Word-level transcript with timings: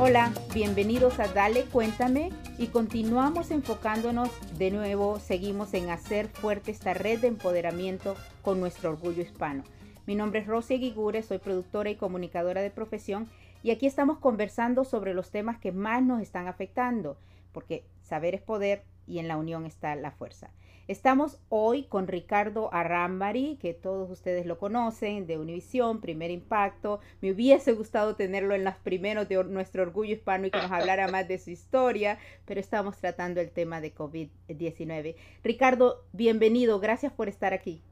Hola, 0.00 0.32
bienvenidos 0.54 1.18
a 1.18 1.26
Dale 1.26 1.64
Cuéntame 1.64 2.30
y 2.56 2.68
continuamos 2.68 3.50
enfocándonos 3.50 4.30
de 4.56 4.70
nuevo, 4.70 5.18
seguimos 5.18 5.74
en 5.74 5.90
hacer 5.90 6.28
fuerte 6.28 6.70
esta 6.70 6.94
red 6.94 7.18
de 7.18 7.26
empoderamiento 7.26 8.14
con 8.42 8.60
nuestro 8.60 8.90
orgullo 8.90 9.22
hispano. 9.22 9.64
Mi 10.06 10.14
nombre 10.14 10.38
es 10.38 10.46
Rosy 10.46 10.78
Guigure, 10.78 11.24
soy 11.24 11.38
productora 11.38 11.90
y 11.90 11.96
comunicadora 11.96 12.62
de 12.62 12.70
profesión 12.70 13.28
y 13.64 13.72
aquí 13.72 13.86
estamos 13.86 14.18
conversando 14.18 14.84
sobre 14.84 15.14
los 15.14 15.32
temas 15.32 15.58
que 15.58 15.72
más 15.72 16.00
nos 16.00 16.22
están 16.22 16.46
afectando, 16.46 17.18
porque 17.50 17.82
saber 18.00 18.36
es 18.36 18.40
poder 18.40 18.84
y 19.08 19.18
en 19.18 19.26
la 19.26 19.36
unión 19.36 19.66
está 19.66 19.96
la 19.96 20.12
fuerza. 20.12 20.50
Estamos 20.88 21.38
hoy 21.50 21.82
con 21.82 22.08
Ricardo 22.08 22.72
Arrambari, 22.72 23.58
que 23.60 23.74
todos 23.74 24.10
ustedes 24.10 24.46
lo 24.46 24.58
conocen, 24.58 25.26
de 25.26 25.36
Univisión, 25.36 26.00
Primer 26.00 26.30
Impacto. 26.30 27.00
Me 27.20 27.30
hubiese 27.30 27.72
gustado 27.72 28.16
tenerlo 28.16 28.54
en 28.54 28.64
los 28.64 28.74
primeros 28.76 29.28
de 29.28 29.44
nuestro 29.44 29.82
orgullo 29.82 30.14
hispano 30.14 30.46
y 30.46 30.50
que 30.50 30.56
nos 30.56 30.72
hablara 30.72 31.06
más 31.08 31.28
de 31.28 31.36
su 31.36 31.50
historia, 31.50 32.18
pero 32.46 32.58
estamos 32.58 32.96
tratando 32.96 33.42
el 33.42 33.50
tema 33.50 33.82
de 33.82 33.94
COVID-19. 33.94 35.14
Ricardo, 35.44 36.06
bienvenido, 36.14 36.80
gracias 36.80 37.12
por 37.12 37.28
estar 37.28 37.52
aquí. 37.52 37.82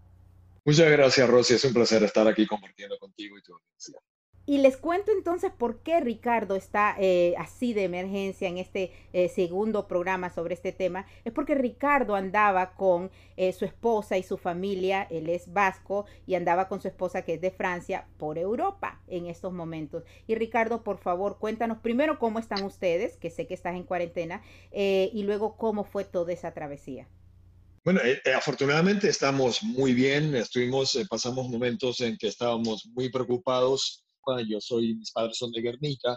Muchas 0.65 0.91
gracias, 0.91 1.29
Rosy. 1.29 1.53
Es 1.53 1.65
un 1.67 1.75
placer 1.75 2.03
estar 2.03 2.27
aquí 2.27 2.47
compartiendo 2.47 2.99
contigo 2.99 3.37
y 3.37 3.43
tu 3.43 3.53
audiencia. 3.53 4.01
Y 4.49 4.59
les 4.59 4.77
cuento 4.77 5.11
entonces 5.11 5.51
por 5.51 5.81
qué 5.81 5.99
Ricardo 5.99 6.55
está 6.55 6.95
eh, 7.01 7.35
así 7.37 7.75
de 7.75 7.83
emergencia 7.83 8.49
en 8.49 8.59
este 8.59 8.93
eh, 9.13 9.29
segundo 9.29 9.89
programa 9.89 10.31
sobre 10.31 10.55
este 10.55 10.71
tema. 10.71 11.05
Es 11.25 11.33
porque 11.33 11.57
Ricardo 11.57 12.15
andaba 12.15 12.75
con 12.75 13.11
eh, 13.37 13.53
su 13.53 13.65
esposa 13.65 14.17
y 14.17 14.23
su 14.23 14.39
familia, 14.39 15.03
él 15.11 15.29
es 15.31 15.53
vasco, 15.53 16.07
y 16.29 16.37
andaba 16.37 16.69
con 16.69 16.81
su 16.81 16.87
esposa 16.87 17.23
que 17.23 17.35
es 17.35 17.41
de 17.41 17.51
Francia 17.51 18.07
por 18.19 18.39
Europa 18.39 19.03
en 19.09 19.27
estos 19.27 19.53
momentos. 19.53 20.05
Y 20.29 20.37
Ricardo, 20.37 20.85
por 20.85 20.99
favor, 20.99 21.39
cuéntanos 21.41 21.79
primero 21.79 22.21
cómo 22.21 22.39
están 22.39 22.63
ustedes, 22.63 23.17
que 23.17 23.31
sé 23.31 23.49
que 23.49 23.55
estás 23.55 23.75
en 23.75 23.83
cuarentena, 23.83 24.43
y 24.73 25.23
luego 25.25 25.57
cómo 25.57 25.83
fue 25.83 26.05
toda 26.05 26.33
esa 26.33 26.53
travesía. 26.55 27.09
Bueno, 27.85 28.01
afortunadamente 28.37 29.09
estamos 29.09 29.63
muy 29.63 29.93
bien. 29.93 30.35
Estuvimos, 30.35 30.99
pasamos 31.09 31.49
momentos 31.49 32.01
en 32.01 32.17
que 32.17 32.29
estábamos 32.29 32.87
muy 32.95 33.11
preocupados 33.11 34.06
yo 34.47 34.61
soy, 34.61 34.95
mis 34.95 35.13
padres 35.13 35.37
son 35.37 35.53
de 35.53 35.63
Guernica, 35.63 36.17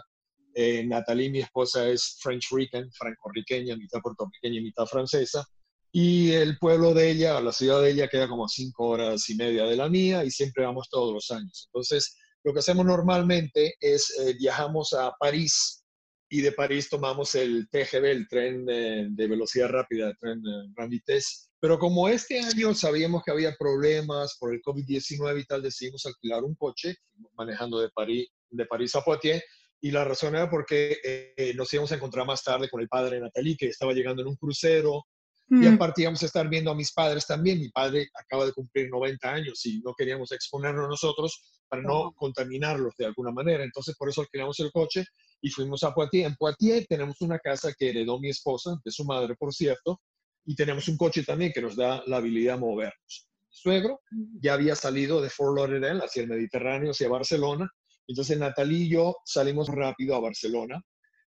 eh, 0.54 0.84
Natalie, 0.84 1.30
mi 1.30 1.40
esposa, 1.40 1.88
es 1.88 2.18
French 2.20 2.48
Rican, 2.50 2.90
franco-riqueña, 2.92 3.76
mitad 3.76 4.00
puertorriqueña 4.00 4.58
y 4.58 4.64
mitad 4.64 4.86
francesa. 4.86 5.46
Y 5.92 6.32
el 6.32 6.58
pueblo 6.58 6.94
de 6.94 7.10
ella, 7.10 7.40
la 7.40 7.52
ciudad 7.52 7.82
de 7.82 7.90
ella, 7.90 8.08
queda 8.08 8.28
como 8.28 8.48
cinco 8.48 8.88
horas 8.88 9.28
y 9.28 9.36
media 9.36 9.64
de 9.64 9.76
la 9.76 9.88
mía 9.88 10.24
y 10.24 10.30
siempre 10.30 10.64
vamos 10.64 10.88
todos 10.90 11.12
los 11.12 11.30
años. 11.30 11.68
Entonces, 11.68 12.16
lo 12.44 12.52
que 12.52 12.60
hacemos 12.60 12.86
normalmente 12.86 13.74
es 13.80 14.10
eh, 14.20 14.34
viajamos 14.38 14.92
a 14.92 15.12
París 15.18 15.84
y 16.28 16.40
de 16.42 16.52
París 16.52 16.88
tomamos 16.88 17.34
el 17.34 17.68
TGV, 17.70 18.04
el 18.04 18.28
tren 18.28 18.64
de 18.64 19.26
velocidad 19.26 19.68
rápida, 19.68 20.10
el 20.10 20.16
tren 20.16 20.40
Grand 20.76 20.90
Vitesse, 20.90 21.49
pero 21.60 21.78
como 21.78 22.08
este 22.08 22.40
año 22.40 22.74
sabíamos 22.74 23.22
que 23.22 23.30
había 23.30 23.54
problemas 23.58 24.36
por 24.40 24.54
el 24.54 24.62
COVID-19 24.62 25.40
y 25.40 25.44
tal, 25.44 25.62
decidimos 25.62 26.06
alquilar 26.06 26.42
un 26.42 26.54
coche 26.54 26.96
manejando 27.36 27.78
de 27.80 27.90
París, 27.90 28.28
de 28.48 28.64
París 28.64 28.94
a 28.96 29.02
Poitiers. 29.02 29.44
Y 29.82 29.90
la 29.90 30.04
razón 30.04 30.34
era 30.34 30.48
porque 30.48 30.98
eh, 31.04 31.52
nos 31.54 31.72
íbamos 31.72 31.92
a 31.92 31.96
encontrar 31.96 32.26
más 32.26 32.42
tarde 32.42 32.68
con 32.68 32.80
el 32.80 32.88
padre 32.88 33.16
de 33.16 33.22
Natalie, 33.22 33.56
que 33.58 33.66
estaba 33.66 33.92
llegando 33.92 34.22
en 34.22 34.28
un 34.28 34.36
crucero. 34.36 35.04
Y 35.50 35.54
mm. 35.54 35.74
aparte 35.74 36.02
íbamos 36.02 36.22
a 36.22 36.26
estar 36.26 36.48
viendo 36.48 36.70
a 36.70 36.74
mis 36.74 36.92
padres 36.92 37.26
también. 37.26 37.58
Mi 37.58 37.68
padre 37.68 38.08
acaba 38.14 38.46
de 38.46 38.52
cumplir 38.52 38.88
90 38.88 39.30
años 39.30 39.66
y 39.66 39.80
no 39.80 39.94
queríamos 39.94 40.32
exponernos 40.32 40.88
nosotros 40.88 41.60
para 41.68 41.82
no 41.82 42.12
contaminarlos 42.12 42.94
de 42.96 43.06
alguna 43.06 43.32
manera. 43.32 43.64
Entonces 43.64 43.96
por 43.98 44.08
eso 44.08 44.22
alquilamos 44.22 44.58
el 44.60 44.70
coche 44.72 45.04
y 45.42 45.50
fuimos 45.50 45.82
a 45.82 45.92
Poitiers. 45.92 46.30
En 46.30 46.36
Poitiers 46.36 46.86
tenemos 46.88 47.20
una 47.20 47.38
casa 47.38 47.72
que 47.76 47.90
heredó 47.90 48.18
mi 48.18 48.30
esposa, 48.30 48.76
de 48.84 48.90
su 48.90 49.04
madre, 49.04 49.34
por 49.38 49.52
cierto, 49.52 50.00
y 50.44 50.54
tenemos 50.54 50.88
un 50.88 50.96
coche 50.96 51.22
también 51.22 51.52
que 51.52 51.62
nos 51.62 51.76
da 51.76 52.02
la 52.06 52.16
habilidad 52.16 52.54
de 52.54 52.60
movernos. 52.60 53.28
Mi 53.48 53.56
suegro 53.56 54.00
ya 54.40 54.54
había 54.54 54.74
salido 54.74 55.20
de 55.20 55.30
Fort 55.30 55.56
Lauderdale 55.56 56.00
hacia 56.04 56.22
el 56.22 56.28
Mediterráneo, 56.28 56.92
hacia 56.92 57.08
Barcelona. 57.08 57.70
Entonces 58.06 58.38
Natalie 58.38 58.84
y 58.84 58.88
yo 58.88 59.16
salimos 59.24 59.68
rápido 59.68 60.14
a 60.14 60.20
Barcelona 60.20 60.82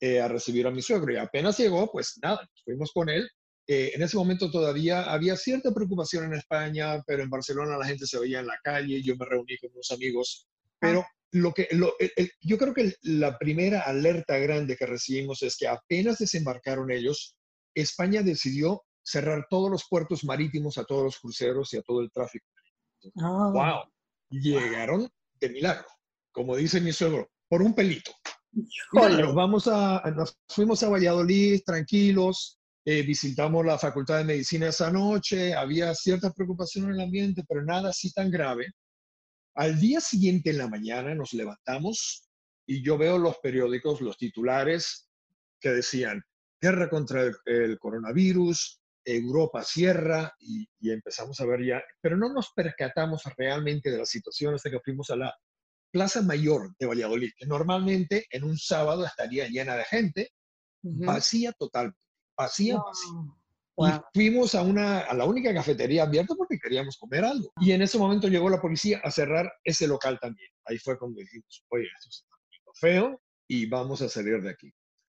eh, 0.01 0.21
a 0.21 0.29
recibir 0.29 0.67
a 0.67 0.71
mi 0.71 0.83
suegro. 0.83 1.13
Y 1.13 1.17
apenas 1.17 1.59
llegó, 1.59 1.91
pues 1.91 2.19
nada, 2.23 2.49
fuimos 2.65 2.91
con 2.93 3.09
él. 3.09 3.29
Eh, 3.69 3.93
en 3.95 4.03
ese 4.03 4.17
momento 4.17 4.51
todavía 4.51 5.05
había 5.05 5.37
cierta 5.37 5.73
preocupación 5.73 6.25
en 6.25 6.35
España, 6.35 7.01
pero 7.07 7.23
en 7.23 7.31
Barcelona 7.31 7.79
la 7.79 7.87
gente 7.87 8.07
se 8.07 8.19
veía 8.19 8.41
en 8.41 8.49
la 8.49 8.59
calle, 8.63 9.01
yo 9.03 9.15
me 9.17 9.25
reuní 9.25 9.57
con 9.59 9.71
unos 9.73 9.91
amigos, 9.93 10.49
pero 10.81 11.01
ah. 11.01 11.09
lo 11.31 11.53
que, 11.53 11.69
lo, 11.71 11.95
yo 12.41 12.59
creo 12.59 12.75
que 12.75 12.95
la 13.03 13.39
primera 13.39 13.83
alerta 13.83 14.37
grande 14.39 14.77
que 14.77 14.87
recibimos 14.87 15.43
es 15.43 15.57
que 15.57 15.69
apenas 15.69 16.19
desembarcaron 16.19 16.91
ellos, 16.91 17.37
España 17.75 18.23
decidió 18.23 18.83
cerrar 19.03 19.47
todos 19.51 19.71
los 19.71 19.85
puertos 19.89 20.25
marítimos 20.25 20.79
a 20.79 20.85
todos 20.85 21.05
los 21.05 21.19
cruceros 21.19 21.73
y 21.73 21.79
a 21.79 21.83
todo 21.83 22.01
el 22.01 22.11
tráfico. 22.11 22.47
¡Wow! 23.15 23.61
Ah. 23.61 23.89
Llegaron 24.31 25.09
de 25.41 25.49
milagro, 25.51 25.87
como 26.33 26.57
dice 26.57 26.81
mi 26.81 26.93
suegro, 26.93 27.31
por 27.49 27.63
un 27.63 27.75
pelito. 27.75 28.13
nos, 28.93 29.35
vamos 29.35 29.69
a, 29.69 30.03
nos 30.17 30.39
fuimos 30.49 30.83
a 30.83 30.89
Valladolid 30.89 31.61
tranquilos, 31.67 32.59
eh, 32.85 33.03
visitamos 33.03 33.65
la 33.65 33.79
Facultad 33.79 34.19
de 34.19 34.25
Medicina 34.25 34.69
esa 34.69 34.91
noche, 34.91 35.55
había 35.55 35.95
cierta 35.95 36.33
preocupación 36.33 36.87
en 36.87 36.93
el 36.93 37.01
ambiente, 37.01 37.45
pero 37.47 37.63
nada 37.63 37.91
así 37.91 38.13
tan 38.13 38.31
grave. 38.31 38.67
Al 39.55 39.79
día 39.79 40.01
siguiente 40.01 40.51
en 40.51 40.59
la 40.59 40.69
mañana 40.69 41.15
nos 41.15 41.33
levantamos 41.35 42.29
y 42.67 42.83
yo 42.83 42.97
veo 42.97 43.19
los 43.19 43.37
periódicos, 43.39 44.01
los 44.01 44.17
titulares 44.17 45.11
que 45.61 45.71
decían, 45.71 46.23
guerra 46.61 46.89
contra 46.89 47.31
el 47.45 47.79
coronavirus, 47.79 48.82
Europa 49.05 49.63
cierra 49.63 50.35
y, 50.41 50.69
empezamos 50.83 51.41
a 51.41 51.47
ver 51.47 51.65
ya, 51.65 51.83
pero 52.01 52.17
no 52.17 52.33
nos 52.33 52.53
percatamos 52.55 53.23
realmente 53.37 53.91
de 53.91 53.99
la 53.99 54.07
situación 54.07 54.55
hasta 54.55 54.71
que 54.71 54.81
fuimos 54.81 55.11
a 55.11 55.17
la 55.17 55.35
Plaza 55.91 56.23
Mayor 56.23 56.75
de 56.79 56.87
Valladolid, 56.87 57.31
que 57.37 57.47
normalmente 57.47 58.27
en 58.31 58.45
un 58.45 58.57
sábado 58.57 59.05
estaría 59.05 59.49
llena 59.49 59.77
de 59.77 59.85
gente, 59.85 60.31
vacía 60.83 61.53
total, 61.53 61.95
vacía, 62.37 62.79
vacía. 62.79 64.03
Y 64.15 64.19
fuimos 64.19 64.55
a, 64.55 64.63
una, 64.63 65.01
a 65.01 65.15
la 65.15 65.25
única 65.25 65.53
cafetería 65.53 66.05
abierta 66.05 66.35
porque 66.35 66.59
queríamos 66.59 66.97
comer 66.99 67.25
algo. 67.25 67.53
Y 67.61 67.73
en 67.73 67.83
ese 67.83 67.99
momento 67.99 68.29
llegó 68.29 68.49
la 68.49 68.61
policía 68.61 69.01
a 69.03 69.11
cerrar 69.11 69.51
ese 69.65 69.87
local 69.87 70.19
también. 70.21 70.51
Ahí 70.67 70.79
fue 70.79 70.99
cuando 70.99 71.21
dijimos, 71.21 71.65
oye, 71.71 71.87
esto 71.99 72.11
está 72.11 72.33
feo 72.75 73.21
y 73.49 73.67
vamos 73.67 74.03
a 74.03 74.09
salir 74.09 74.43
de 74.43 74.51
aquí. 74.51 74.73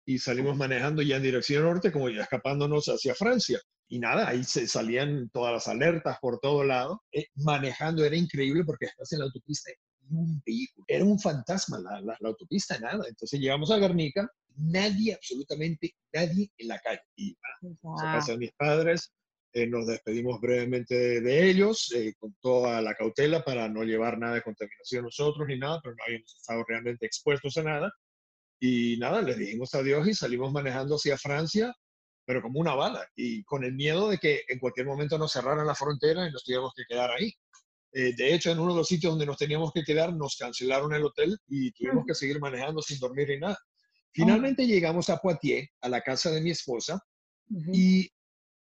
Y 0.07 0.19
salimos 0.19 0.57
manejando 0.57 1.03
ya 1.03 1.17
en 1.17 1.23
dirección 1.23 1.65
norte, 1.65 1.91
como 1.91 2.09
ya 2.09 2.23
escapándonos 2.23 2.87
hacia 2.87 3.15
Francia. 3.15 3.61
Y 3.89 3.99
nada, 3.99 4.29
ahí 4.29 4.43
se 4.43 4.67
salían 4.67 5.31
todas 5.31 5.53
las 5.53 5.69
alertas 5.69 6.19
por 6.21 6.41
todo 6.41 6.65
lado. 6.65 7.03
Eh, 7.13 7.27
manejando 7.37 8.05
era 8.05 8.17
increíble 8.17 8.65
porque 8.65 8.87
estás 8.87 9.13
en 9.13 9.21
la 9.21 9.27
autopista 9.27 9.71
un 10.11 10.43
vehículo. 10.45 10.85
Era 10.89 11.05
un 11.05 11.19
fantasma 11.19 11.79
la, 11.79 12.01
la, 12.01 12.29
autopista, 12.29 12.79
nada. 12.79 13.05
Entonces 13.09 13.41
llegamos 13.41 13.71
a 13.71 13.79
Guernica, 13.79 14.29
nadie, 14.57 15.15
absolutamente 15.15 15.95
nadie 16.13 16.51
en 16.59 16.69
la 16.69 16.79
calle. 16.81 17.03
Y 17.17 17.37
wow. 17.83 18.01
a 18.01 18.03
casa 18.15 18.33
de 18.33 18.39
mis 18.39 18.53
padres, 18.53 19.13
eh, 19.53 19.67
nos 19.67 19.87
despedimos 19.87 20.41
brevemente 20.41 21.21
de, 21.21 21.49
ellos, 21.49 21.93
eh, 21.95 22.15
con 22.19 22.35
toda 22.41 22.81
la 22.83 22.95
cautela 22.95 23.45
para 23.45 23.69
no 23.69 23.85
llevar 23.85 24.19
nada 24.19 24.35
de 24.35 24.43
contaminación 24.43 25.05
nosotros 25.05 25.47
ni 25.49 25.59
nada, 25.59 25.81
pero 25.83 25.95
no 25.97 26.05
habíamos 26.05 26.35
estado 26.37 26.65
realmente 26.69 27.07
expuestos 27.07 27.57
a 27.57 27.63
nada. 27.63 27.93
Y 28.61 28.97
nada, 28.99 29.23
les 29.23 29.37
dijimos 29.37 29.75
adiós 29.75 30.09
y 30.09 30.15
salimos 30.15 30.53
manejando 30.53 30.97
hacia 30.97 31.19
Francia 31.19 31.75
pero 32.27 32.43
como 32.43 32.61
una 32.61 32.75
bala 32.75 33.07
y 33.15 33.45
con 33.45 33.65
el 33.65 33.73
miedo 33.73 34.11
de 34.11 34.19
que 34.19 34.43
en 34.49 34.59
cualquier 34.59 34.87
momento 34.87 35.17
nos 35.17 35.33
cerraran 35.33 35.67
la 35.67 35.77
frontera 35.77 36.29
y 36.29 36.33
nos 36.33 36.43
tuviéramos 36.45 36.75
que 36.75 36.85
quedar 36.87 37.11
ahí. 37.13 37.33
Eh, 37.93 38.15
de 38.15 38.35
hecho, 38.35 38.51
en 38.51 38.59
uno 38.59 38.73
de 38.73 38.79
los 38.79 38.89
sitios 38.89 39.13
donde 39.13 39.25
nos 39.25 39.39
teníamos 39.39 39.73
que 39.73 39.85
quedar, 39.85 40.13
nos 40.13 40.37
cancelaron 40.37 40.93
el 40.93 41.05
hotel 41.05 41.39
y 41.47 41.71
tuvimos 41.73 42.05
que 42.05 42.15
seguir 42.15 42.41
manejando 42.41 42.83
sin 42.83 42.99
dormir 42.99 43.29
ni 43.29 43.39
nada. 43.39 43.57
Finalmente 44.13 44.67
llegamos 44.67 45.09
a 45.09 45.19
Poitiers, 45.19 45.69
a 45.81 45.89
la 45.89 46.01
casa 46.01 46.31
de 46.31 46.41
mi 46.41 46.51
esposa, 46.51 46.99
y 47.73 48.11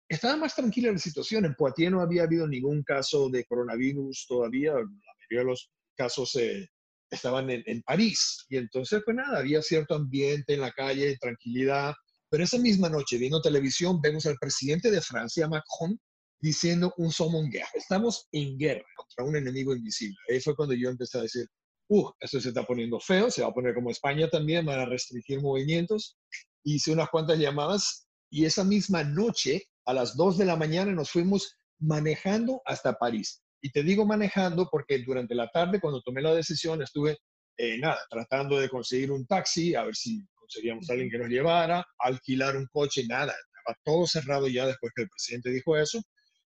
estaba 0.09 0.37
más 0.37 0.55
tranquila 0.55 0.91
la 0.91 0.99
situación. 0.99 1.45
En 1.45 1.55
Poitiers 1.55 1.93
no 1.93 2.01
había 2.01 2.25
habido 2.25 2.49
ningún 2.49 2.83
caso 2.83 3.29
de 3.31 3.45
coronavirus 3.45 4.27
todavía. 4.27 4.73
La 4.73 4.81
mayoría 4.81 5.39
de 5.39 5.45
los 5.45 5.71
casos 5.97 6.35
eh, 6.37 6.69
estaban 7.11 7.51
en, 7.51 7.63
en, 7.67 7.83
París. 7.83 8.47
Y 8.49 8.57
entonces, 8.57 9.03
pues 9.05 9.17
nada, 9.17 9.39
había 9.39 9.63
cierto 9.63 9.95
ambiente 9.95 10.55
en 10.55 10.61
la 10.61 10.73
calle, 10.73 11.17
tranquilidad. 11.19 11.95
Pero 12.35 12.43
esa 12.43 12.59
misma 12.59 12.89
noche, 12.89 13.17
viendo 13.17 13.41
televisión, 13.41 14.01
vemos 14.01 14.27
al 14.27 14.35
presidente 14.41 14.91
de 14.91 15.01
Francia, 15.01 15.47
Macron, 15.47 15.97
diciendo 16.41 16.93
un 16.97 17.13
somos 17.13 17.45
en 17.45 17.49
guerra. 17.49 17.69
Estamos 17.75 18.27
en 18.33 18.59
guerra 18.59 18.85
contra 18.97 19.25
un 19.25 19.37
enemigo 19.37 19.73
invisible. 19.73 20.17
Ahí 20.29 20.41
fue 20.41 20.57
cuando 20.57 20.75
yo 20.75 20.91
empecé 20.91 21.19
a 21.19 21.23
decir, 21.23 21.47
uh, 21.91 22.11
esto 22.19 22.41
se 22.41 22.49
está 22.49 22.65
poniendo 22.65 22.99
feo, 22.99 23.31
se 23.31 23.43
va 23.43 23.51
a 23.51 23.55
poner 23.55 23.73
como 23.73 23.89
España 23.89 24.29
también, 24.29 24.67
van 24.67 24.81
a 24.81 24.85
restringir 24.85 25.41
movimientos. 25.41 26.17
Hice 26.65 26.91
unas 26.91 27.09
cuantas 27.09 27.39
llamadas 27.39 28.09
y 28.33 28.47
esa 28.47 28.65
misma 28.65 29.05
noche, 29.05 29.63
a 29.87 29.95
las 29.95 30.17
2 30.17 30.37
de 30.39 30.47
la 30.47 30.57
mañana, 30.57 30.91
nos 30.91 31.13
fuimos 31.13 31.55
manejando 31.79 32.63
hasta 32.65 32.95
París. 32.95 33.45
Y 33.63 33.71
te 33.71 33.85
digo 33.85 34.07
manejando 34.07 34.67
porque 34.73 34.99
durante 35.07 35.37
la 35.37 35.49
tarde, 35.51 35.81
cuando 35.81 36.03
tomé 36.03 36.21
la 36.21 36.35
decisión, 36.35 36.83
estuve, 36.83 37.17
eh, 37.59 37.79
nada, 37.79 38.01
tratando 38.11 38.59
de 38.59 38.69
conseguir 38.69 39.13
un 39.13 39.25
taxi, 39.25 39.77
a 39.77 39.85
ver 39.85 39.95
si 39.95 40.27
conseguíamos 40.45 40.89
a 40.89 40.93
alguien 40.93 41.11
que 41.11 41.19
nos 41.19 41.29
llevara, 41.29 41.85
alquilar 41.99 42.57
un 42.57 42.67
coche, 42.71 43.05
nada, 43.09 43.33
estaba 43.33 43.79
todo 43.83 44.07
cerrado 44.07 44.47
ya 44.49 44.67
después 44.67 44.93
que 44.95 45.03
el 45.03 45.09
presidente 45.09 45.51
dijo 45.51 45.77
eso, 45.77 46.01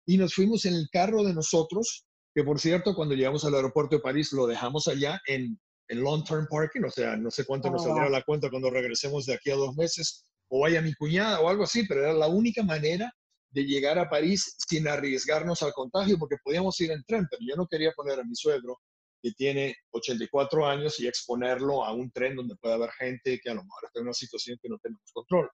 y 0.07 0.17
nos 0.17 0.35
fuimos 0.35 0.65
en 0.65 0.75
el 0.75 0.89
carro 0.91 1.25
de 1.25 1.35
nosotros, 1.35 2.07
que 2.35 2.45
por 2.45 2.61
cierto, 2.61 2.95
cuando 2.95 3.15
llegamos 3.15 3.45
al 3.45 3.55
aeropuerto 3.55 3.97
de 3.97 4.03
París 4.03 4.33
lo 4.33 4.47
dejamos 4.47 4.87
allá 4.89 5.21
en, 5.27 5.59
en 5.89 6.01
long 6.01 6.25
term 6.25 6.47
parking, 6.49 6.85
o 6.85 6.91
sea, 6.91 7.17
no 7.17 7.31
sé 7.31 7.45
cuánto 7.45 7.71
nos 7.71 7.83
oh, 7.83 7.89
saldrá 7.89 8.09
la 8.09 8.23
cuenta 8.23 8.51
cuando 8.51 8.71
regresemos 8.71 9.27
de 9.27 9.35
aquí 9.35 9.51
a 9.51 9.57
dos 9.57 9.75
meses, 9.77 10.25
o 10.49 10.61
vaya 10.61 10.81
mi 10.81 10.95
cuñada 10.95 11.41
o 11.41 11.49
algo 11.49 11.65
así, 11.65 11.85
pero 11.87 12.03
era 12.03 12.13
la 12.13 12.29
única 12.29 12.63
manera 12.63 13.13
de 13.51 13.65
llegar 13.65 13.99
a 13.99 14.09
París 14.09 14.57
sin 14.69 14.87
arriesgarnos 14.87 15.63
al 15.63 15.73
contagio, 15.73 16.19
porque 16.19 16.37
podíamos 16.43 16.79
ir 16.81 16.91
en 16.91 17.03
tren, 17.05 17.27
pero 17.31 17.41
yo 17.47 17.57
no 17.57 17.67
quería 17.67 17.93
poner 17.93 18.21
a 18.21 18.25
mi 18.25 18.35
suegro, 18.35 18.79
que 19.23 19.33
tiene 19.33 19.77
84 19.91 20.67
años, 20.67 21.01
y 21.01 21.07
exponerlo 21.07 21.85
a 21.85 21.93
un 21.93 22.11
tren 22.11 22.37
donde 22.37 22.57
puede 22.57 22.75
haber 22.75 22.91
gente 22.93 23.41
que 23.43 23.51
a 23.51 23.55
lo 23.55 23.63
mejor 23.65 23.85
está 23.85 24.01
en 24.01 24.07
una 24.07 24.15
situación 24.15 24.59
que 24.63 24.69
no 24.69 24.79
tenemos 24.79 25.11
control. 25.13 25.51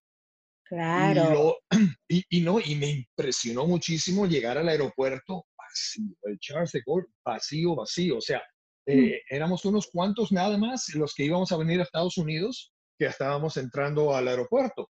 Claro. 0.64 1.58
Y, 2.08 2.22
y, 2.28 2.40
no, 2.43 2.61
y 2.61 2.75
me 2.76 2.90
impresionó 2.90 3.66
muchísimo 3.66 4.26
llegar 4.26 4.58
al 4.58 4.69
aeropuerto 4.69 5.46
vacío, 5.56 6.14
el 6.25 6.38
Charles 6.38 6.72
de 6.72 6.82
Gaulle 6.87 7.06
vacío, 7.25 7.75
vacío. 7.75 8.19
O 8.19 8.20
sea, 8.20 8.38
mm. 8.87 8.90
eh, 8.93 9.22
éramos 9.28 9.64
unos 9.64 9.88
cuantos 9.90 10.31
nada 10.31 10.56
más 10.58 10.94
los 10.94 11.14
que 11.14 11.25
íbamos 11.25 11.50
a 11.50 11.56
venir 11.56 11.81
a 11.81 11.84
Estados 11.84 12.19
Unidos 12.19 12.72
que 12.99 13.06
estábamos 13.06 13.56
entrando 13.56 14.14
al 14.14 14.28
aeropuerto. 14.28 14.90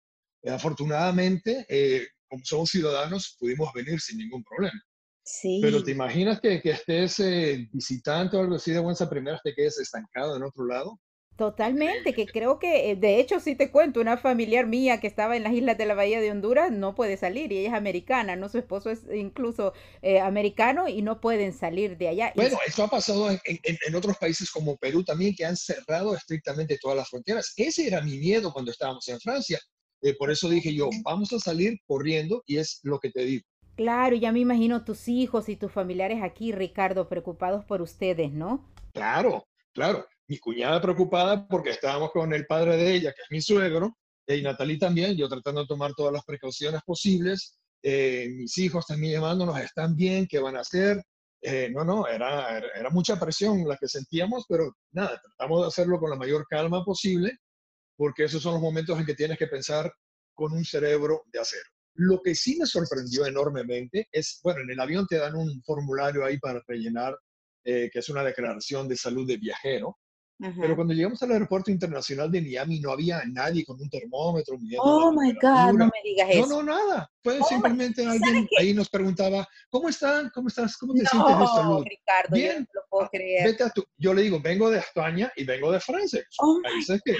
afortunadamente, 0.46 1.66
eh, 1.68 2.06
como 2.28 2.42
somos 2.44 2.70
ciudadanos, 2.70 3.36
pudimos 3.38 3.72
venir 3.74 4.00
sin 4.00 4.18
ningún 4.18 4.42
problema. 4.44 4.80
Sí. 5.22 5.60
Pero 5.62 5.82
te 5.82 5.92
imaginas 5.92 6.40
que, 6.40 6.60
que 6.60 6.70
estés 6.70 7.20
eh, 7.20 7.68
visitante 7.72 8.36
o 8.36 8.40
algo 8.40 8.56
así 8.56 8.72
de 8.72 8.80
buenas 8.80 9.06
primeras, 9.08 9.40
te 9.42 9.54
quedes 9.54 9.78
estancado 9.78 10.36
en 10.36 10.42
otro 10.42 10.66
lado. 10.66 10.98
Totalmente, 11.40 12.12
que 12.12 12.26
creo 12.26 12.58
que, 12.58 12.90
eh, 12.90 12.96
de 12.96 13.18
hecho, 13.18 13.40
si 13.40 13.54
te 13.54 13.70
cuento, 13.70 13.98
una 13.98 14.18
familiar 14.18 14.66
mía 14.66 15.00
que 15.00 15.06
estaba 15.06 15.38
en 15.38 15.42
las 15.42 15.54
islas 15.54 15.78
de 15.78 15.86
la 15.86 15.94
Bahía 15.94 16.20
de 16.20 16.30
Honduras 16.30 16.70
no 16.70 16.94
puede 16.94 17.16
salir 17.16 17.50
y 17.50 17.56
ella 17.56 17.70
es 17.70 17.74
americana, 17.74 18.36
¿no? 18.36 18.50
Su 18.50 18.58
esposo 18.58 18.90
es 18.90 19.04
incluso 19.10 19.72
eh, 20.02 20.20
americano 20.20 20.86
y 20.86 21.00
no 21.00 21.18
pueden 21.22 21.54
salir 21.54 21.96
de 21.96 22.08
allá. 22.08 22.34
Bueno, 22.36 22.58
esto 22.66 22.84
ha 22.84 22.88
pasado 22.88 23.30
en, 23.30 23.40
en, 23.44 23.94
otros 23.94 24.18
países 24.18 24.50
como 24.50 24.76
Perú 24.76 25.02
también, 25.02 25.34
que 25.34 25.46
han 25.46 25.56
cerrado 25.56 26.14
estrictamente 26.14 26.76
todas 26.78 26.98
las 26.98 27.08
fronteras. 27.08 27.54
Ese 27.56 27.86
era 27.86 28.02
mi 28.02 28.18
miedo 28.18 28.52
cuando 28.52 28.70
estábamos 28.70 29.08
en 29.08 29.18
Francia. 29.18 29.58
Eh, 30.02 30.14
por 30.18 30.30
eso 30.30 30.46
dije 30.46 30.74
yo, 30.74 30.90
vamos 31.04 31.32
a 31.32 31.38
salir 31.38 31.78
corriendo 31.86 32.42
y 32.44 32.58
es 32.58 32.80
lo 32.82 32.98
que 32.98 33.10
te 33.10 33.24
digo. 33.24 33.46
Claro, 33.80 34.14
ya 34.14 34.30
me 34.30 34.40
imagino 34.40 34.84
tus 34.84 35.08
hijos 35.08 35.48
y 35.48 35.56
tus 35.56 35.72
familiares 35.72 36.22
aquí, 36.22 36.52
Ricardo, 36.52 37.08
preocupados 37.08 37.64
por 37.64 37.80
ustedes, 37.80 38.30
¿no? 38.30 38.70
Claro, 38.92 39.48
claro. 39.72 40.06
Mi 40.28 40.36
cuñada 40.36 40.82
preocupada 40.82 41.48
porque 41.48 41.70
estábamos 41.70 42.10
con 42.10 42.34
el 42.34 42.44
padre 42.44 42.76
de 42.76 42.94
ella, 42.96 43.14
que 43.14 43.22
es 43.22 43.28
mi 43.30 43.40
suegro, 43.40 43.96
y 44.26 44.42
Natalie 44.42 44.76
también, 44.76 45.16
yo 45.16 45.30
tratando 45.30 45.62
de 45.62 45.66
tomar 45.66 45.94
todas 45.94 46.12
las 46.12 46.22
precauciones 46.26 46.82
posibles. 46.84 47.58
Eh, 47.82 48.28
mis 48.28 48.58
hijos 48.58 48.84
también 48.84 49.14
llamándonos, 49.14 49.58
¿están 49.58 49.96
bien? 49.96 50.26
¿Qué 50.28 50.38
van 50.40 50.58
a 50.58 50.60
hacer? 50.60 51.02
Eh, 51.40 51.70
no, 51.72 51.82
no, 51.82 52.06
era, 52.06 52.58
era 52.58 52.90
mucha 52.90 53.18
presión 53.18 53.66
la 53.66 53.78
que 53.78 53.88
sentíamos, 53.88 54.44
pero 54.46 54.76
nada, 54.92 55.18
tratamos 55.22 55.62
de 55.62 55.68
hacerlo 55.68 55.98
con 55.98 56.10
la 56.10 56.16
mayor 56.16 56.44
calma 56.50 56.84
posible 56.84 57.38
porque 57.96 58.24
esos 58.24 58.42
son 58.42 58.52
los 58.52 58.62
momentos 58.62 59.00
en 59.00 59.06
que 59.06 59.14
tienes 59.14 59.38
que 59.38 59.46
pensar 59.46 59.90
con 60.34 60.52
un 60.52 60.66
cerebro 60.66 61.22
de 61.32 61.40
acero. 61.40 61.70
Lo 61.94 62.20
que 62.22 62.34
sí 62.34 62.56
me 62.58 62.66
sorprendió 62.66 63.26
enormemente 63.26 64.08
es, 64.12 64.40
bueno, 64.42 64.60
en 64.60 64.70
el 64.70 64.80
avión 64.80 65.06
te 65.06 65.16
dan 65.16 65.34
un 65.34 65.62
formulario 65.62 66.24
ahí 66.24 66.38
para 66.38 66.62
rellenar, 66.66 67.16
eh, 67.64 67.90
que 67.92 67.98
es 67.98 68.08
una 68.08 68.22
declaración 68.22 68.88
de 68.88 68.96
salud 68.96 69.26
de 69.26 69.36
viajero, 69.36 69.98
pero 70.58 70.74
cuando 70.74 70.94
llegamos 70.94 71.22
al 71.22 71.32
aeropuerto 71.32 71.70
internacional 71.70 72.30
de 72.30 72.40
Miami 72.40 72.80
no 72.80 72.92
había 72.92 73.22
nadie 73.26 73.62
con 73.62 73.78
un 73.80 73.90
termómetro. 73.90 74.56
Oh 74.78 75.12
my 75.12 75.32
God, 75.34 75.74
no 75.74 75.86
me 75.86 76.00
digas 76.02 76.28
eso. 76.30 76.48
No, 76.48 76.62
no, 76.62 76.74
nada. 76.74 77.10
Fue 77.22 77.38
oh 77.38 77.44
simplemente 77.44 78.06
alguien 78.06 78.48
ahí 78.58 78.72
nos 78.72 78.88
preguaba, 78.88 79.46
¿cómo 79.68 79.90
están? 79.90 80.30
¿Cómo 80.34 80.48
estás? 80.48 80.78
¿Cómo 80.78 80.94
te 80.94 81.04
sientes 81.04 81.38
de 81.38 81.46
salud? 81.46 81.84
Ricardo, 81.86 82.34
Bien. 82.34 82.52
Yo, 82.52 82.60
no 82.60 82.66
lo 82.72 82.82
puedo 82.88 83.08
creer. 83.10 83.48
Vete 83.48 83.64
a 83.64 83.70
tu, 83.70 83.84
yo 83.98 84.14
le 84.14 84.22
digo, 84.22 84.40
vengo 84.40 84.70
de 84.70 84.78
España 84.78 85.30
y 85.36 85.44
vengo 85.44 85.70
de 85.70 85.80
Francia. 85.80 86.22
Oh 86.38 86.58
Países 86.62 87.02
que 87.04 87.18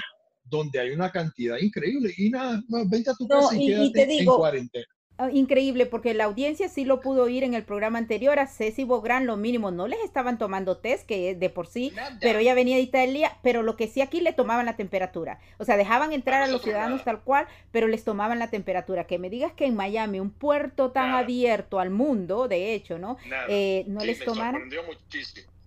donde 0.51 0.81
hay 0.81 0.91
una 0.91 1.11
cantidad 1.11 1.57
increíble. 1.57 2.13
Y 2.17 2.31
nada, 2.31 2.63
vente 2.87 3.11
a 3.11 3.15
tu 3.15 3.27
casa 3.27 3.57
y, 3.57 3.93
quédate 3.93 4.19
en 4.19 4.27
cuarentena. 4.27 4.87
Ah, 5.23 5.29
increíble, 5.31 5.85
porque 5.85 6.15
la 6.15 6.25
audiencia 6.25 6.71
sí 6.71 6.87
lo 6.87 7.03
pudo 7.03 7.25
oír 7.25 7.45
en 7.45 7.53
el 7.53 7.63
programa 7.63 7.99
anterior 7.99 8.39
a 8.39 8.47
Ceci 8.47 8.85
Bogran, 8.85 9.27
lo 9.27 9.37
mínimo, 9.37 9.71
no 9.71 9.87
les 9.87 10.01
estaban 10.01 10.39
tomando 10.39 10.79
test, 10.79 11.07
que 11.07 11.35
de 11.35 11.51
por 11.51 11.67
sí, 11.67 11.93
pero 12.23 12.39
ella 12.39 12.55
venía 12.55 12.77
de 12.77 12.83
Italia, 12.83 13.37
pero 13.43 13.63
lo 13.63 13.77
que 13.77 13.87
sí 13.87 14.01
aquí 14.01 14.23
le 14.23 14.33
tomaban 14.33 14.65
la 14.65 14.77
temperatura, 14.77 15.39
o 15.59 15.67
sea, 15.67 15.77
dejaban 15.77 16.15
entrar 16.15 16.41
a 16.41 16.47
los 16.47 16.63
ciudadanos 16.63 17.05
tal 17.05 17.21
cual, 17.21 17.47
pero 17.71 17.87
les 17.87 18.03
tomaban 18.03 18.39
la 18.39 18.49
temperatura. 18.49 19.07
Que 19.07 19.19
me 19.19 19.29
digas 19.29 19.53
que 19.53 19.67
en 19.67 19.77
Miami, 19.77 20.21
un 20.21 20.31
puerto 20.31 20.91
tan 20.91 21.11
abierto 21.11 21.81
al 21.81 21.91
mundo, 21.91 22.49
de 22.49 22.73
hecho, 22.73 22.99
¿no? 22.99 23.19
Eh, 23.51 23.85
no 23.89 24.03
les 24.03 24.25
tomaron. 24.25 24.71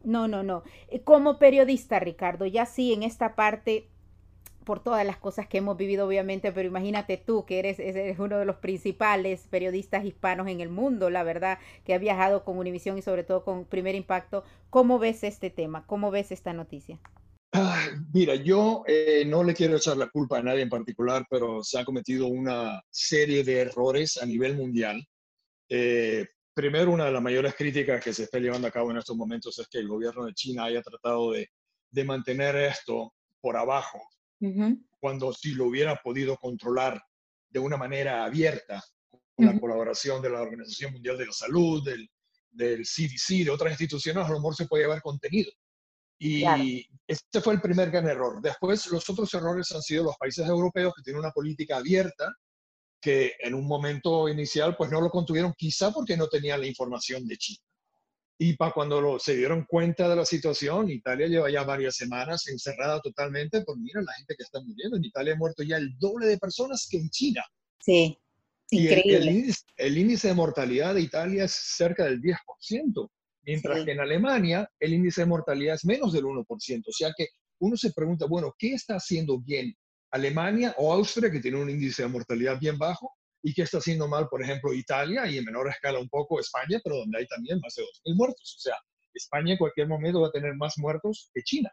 No, 0.03 0.27
no, 0.27 0.41
no. 0.41 0.63
Eh, 0.89 1.01
como 1.01 1.37
periodista, 1.37 1.99
Ricardo, 1.99 2.47
ya 2.47 2.65
sí 2.65 2.91
en 2.91 3.03
esta 3.03 3.35
parte 3.35 3.87
por 4.63 4.81
todas 4.81 5.05
las 5.05 5.17
cosas 5.17 5.47
que 5.47 5.59
hemos 5.59 5.77
vivido, 5.77 6.07
obviamente, 6.07 6.51
pero 6.51 6.67
imagínate 6.67 7.17
tú 7.17 7.45
que 7.45 7.59
eres, 7.59 7.79
eres, 7.79 8.17
uno 8.19 8.37
de 8.37 8.45
los 8.45 8.57
principales 8.57 9.47
periodistas 9.49 10.05
hispanos 10.05 10.47
en 10.47 10.61
el 10.61 10.69
mundo, 10.69 11.09
la 11.09 11.23
verdad, 11.23 11.59
que 11.85 11.93
ha 11.93 11.97
viajado 11.97 12.43
con 12.43 12.57
Univisión 12.57 12.97
y 12.97 13.01
sobre 13.01 13.23
todo 13.23 13.43
con 13.43 13.65
Primer 13.65 13.95
Impacto. 13.95 14.43
¿Cómo 14.69 14.99
ves 14.99 15.23
este 15.23 15.49
tema? 15.49 15.85
¿Cómo 15.85 16.11
ves 16.11 16.31
esta 16.31 16.53
noticia? 16.53 16.99
Ah, 17.51 17.87
mira, 18.11 18.33
yo 18.35 18.83
eh, 18.87 19.25
no 19.27 19.43
le 19.43 19.53
quiero 19.53 19.77
echar 19.77 19.95
la 19.97 20.09
culpa 20.09 20.39
a 20.39 20.43
nadie 20.43 20.61
en 20.61 20.69
particular, 20.69 21.25
pero 21.29 21.63
se 21.63 21.79
ha 21.79 21.85
cometido 21.85 22.27
una 22.27 22.81
serie 22.89 23.43
de 23.43 23.59
errores 23.59 24.17
a 24.17 24.25
nivel 24.25 24.55
mundial. 24.55 25.05
Eh, 25.69 26.25
primero, 26.53 26.91
una 26.91 27.05
de 27.05 27.11
las 27.11 27.21
mayores 27.21 27.53
críticas 27.55 28.03
que 28.03 28.13
se 28.13 28.23
está 28.23 28.39
llevando 28.39 28.67
a 28.67 28.71
cabo 28.71 28.89
en 28.89 28.97
estos 28.97 29.15
momentos 29.15 29.59
es 29.59 29.67
que 29.67 29.77
el 29.77 29.87
gobierno 29.87 30.25
de 30.25 30.33
China 30.33 30.65
haya 30.65 30.81
tratado 30.81 31.31
de, 31.33 31.47
de 31.91 32.03
mantener 32.03 32.55
esto 32.55 33.13
por 33.39 33.55
abajo 33.55 34.01
cuando 34.99 35.33
si 35.33 35.53
lo 35.53 35.65
hubiera 35.65 35.95
podido 35.95 36.37
controlar 36.37 37.01
de 37.49 37.59
una 37.59 37.77
manera 37.77 38.25
abierta, 38.25 38.83
con 39.35 39.45
la 39.45 39.59
colaboración 39.59 40.21
de 40.21 40.29
la 40.29 40.41
Organización 40.41 40.93
Mundial 40.93 41.17
de 41.17 41.25
la 41.25 41.31
Salud, 41.31 41.83
del, 41.83 42.09
del 42.51 42.83
CDC, 42.83 43.45
de 43.45 43.49
otras 43.49 43.71
instituciones, 43.71 44.25
a 44.25 44.29
lo 44.29 44.35
mejor 44.35 44.55
se 44.55 44.67
podía 44.67 44.85
haber 44.85 45.01
contenido. 45.01 45.51
Y 46.19 46.87
este 47.05 47.41
fue 47.41 47.53
el 47.53 47.61
primer 47.61 47.91
gran 47.91 48.07
error. 48.07 48.41
Después, 48.41 48.87
los 48.87 49.09
otros 49.09 49.33
errores 49.33 49.71
han 49.73 49.81
sido 49.81 50.05
los 50.05 50.15
países 50.17 50.47
europeos 50.47 50.93
que 50.95 51.01
tienen 51.01 51.19
una 51.19 51.31
política 51.31 51.77
abierta, 51.77 52.31
que 53.01 53.33
en 53.39 53.53
un 53.53 53.67
momento 53.67 54.29
inicial 54.29 54.77
pues 54.77 54.89
no 54.89 55.01
lo 55.01 55.09
contuvieron, 55.09 55.53
quizá 55.57 55.91
porque 55.91 56.15
no 56.15 56.27
tenían 56.27 56.61
la 56.61 56.67
información 56.67 57.27
de 57.27 57.37
China. 57.37 57.59
Y 58.37 58.57
para 58.57 58.71
cuando 58.71 59.19
se 59.19 59.35
dieron 59.35 59.65
cuenta 59.65 60.09
de 60.09 60.15
la 60.15 60.25
situación, 60.25 60.89
Italia 60.89 61.27
lleva 61.27 61.51
ya 61.51 61.63
varias 61.63 61.95
semanas 61.95 62.47
encerrada 62.47 62.99
totalmente, 63.01 63.61
pues 63.61 63.77
mira 63.77 64.01
la 64.01 64.13
gente 64.13 64.35
que 64.35 64.43
está 64.43 64.59
muriendo. 64.61 64.97
En 64.97 65.05
Italia 65.05 65.33
ha 65.33 65.37
muerto 65.37 65.63
ya 65.63 65.77
el 65.77 65.97
doble 65.99 66.27
de 66.27 66.37
personas 66.37 66.87
que 66.89 66.97
en 66.97 67.09
China. 67.09 67.43
Sí, 67.79 68.17
increíble. 68.71 69.17
El, 69.77 69.97
índice, 69.97 70.27
de 70.29 70.33
mortalidad 70.33 70.95
de 70.95 71.01
Italia 71.01 71.45
es 71.45 71.51
cerca 71.51 72.05
del 72.05 72.21
10%, 72.21 73.09
mientras 73.43 73.85
que 73.85 73.91
en 73.91 73.99
Alemania 73.99 74.69
el 74.79 74.93
índice 74.93 75.21
de 75.21 75.27
mortalidad 75.27 75.75
es 75.75 75.85
menos 75.85 76.11
del 76.11 76.23
1%. 76.23 76.43
O 76.87 76.91
sea 76.91 77.13
que 77.15 77.27
uno 77.59 77.77
se 77.77 77.93
pregunta, 77.93 78.25
bueno, 78.25 78.53
¿qué 78.57 78.73
está 78.73 78.95
haciendo 78.95 79.39
bien 79.39 79.75
Alemania 80.13 80.75
o 80.77 80.93
Austria, 80.93 81.31
que 81.31 81.39
tiene 81.39 81.59
un 81.59 81.69
índice 81.69 82.03
de 82.03 82.07
mortalidad 82.07 82.59
bien 82.59 82.77
bajo, 82.77 83.11
y 83.43 83.53
qué 83.53 83.63
está 83.63 83.79
haciendo 83.79 84.07
mal, 84.07 84.27
por 84.29 84.41
ejemplo, 84.41 84.73
Italia 84.73 85.27
y 85.27 85.37
en 85.37 85.43
menor 85.43 85.67
escala 85.67 85.99
un 85.99 86.07
poco 86.07 86.39
España, 86.39 86.79
pero 86.81 86.97
donde 86.97 87.19
hay 87.19 87.27
también 87.27 87.59
más 87.59 87.75
de 87.75 87.83
2.000 87.83 88.15
muertos. 88.15 88.55
O 88.57 88.61
sea, 88.61 88.75
España 89.13 89.51
en 89.51 89.57
cualquier 89.57 89.87
momento 89.87 90.21
va 90.21 90.29
a 90.29 90.31
tener 90.31 90.55
más 90.55 90.77
muertos 90.77 91.29
que 91.33 91.43
China. 91.43 91.69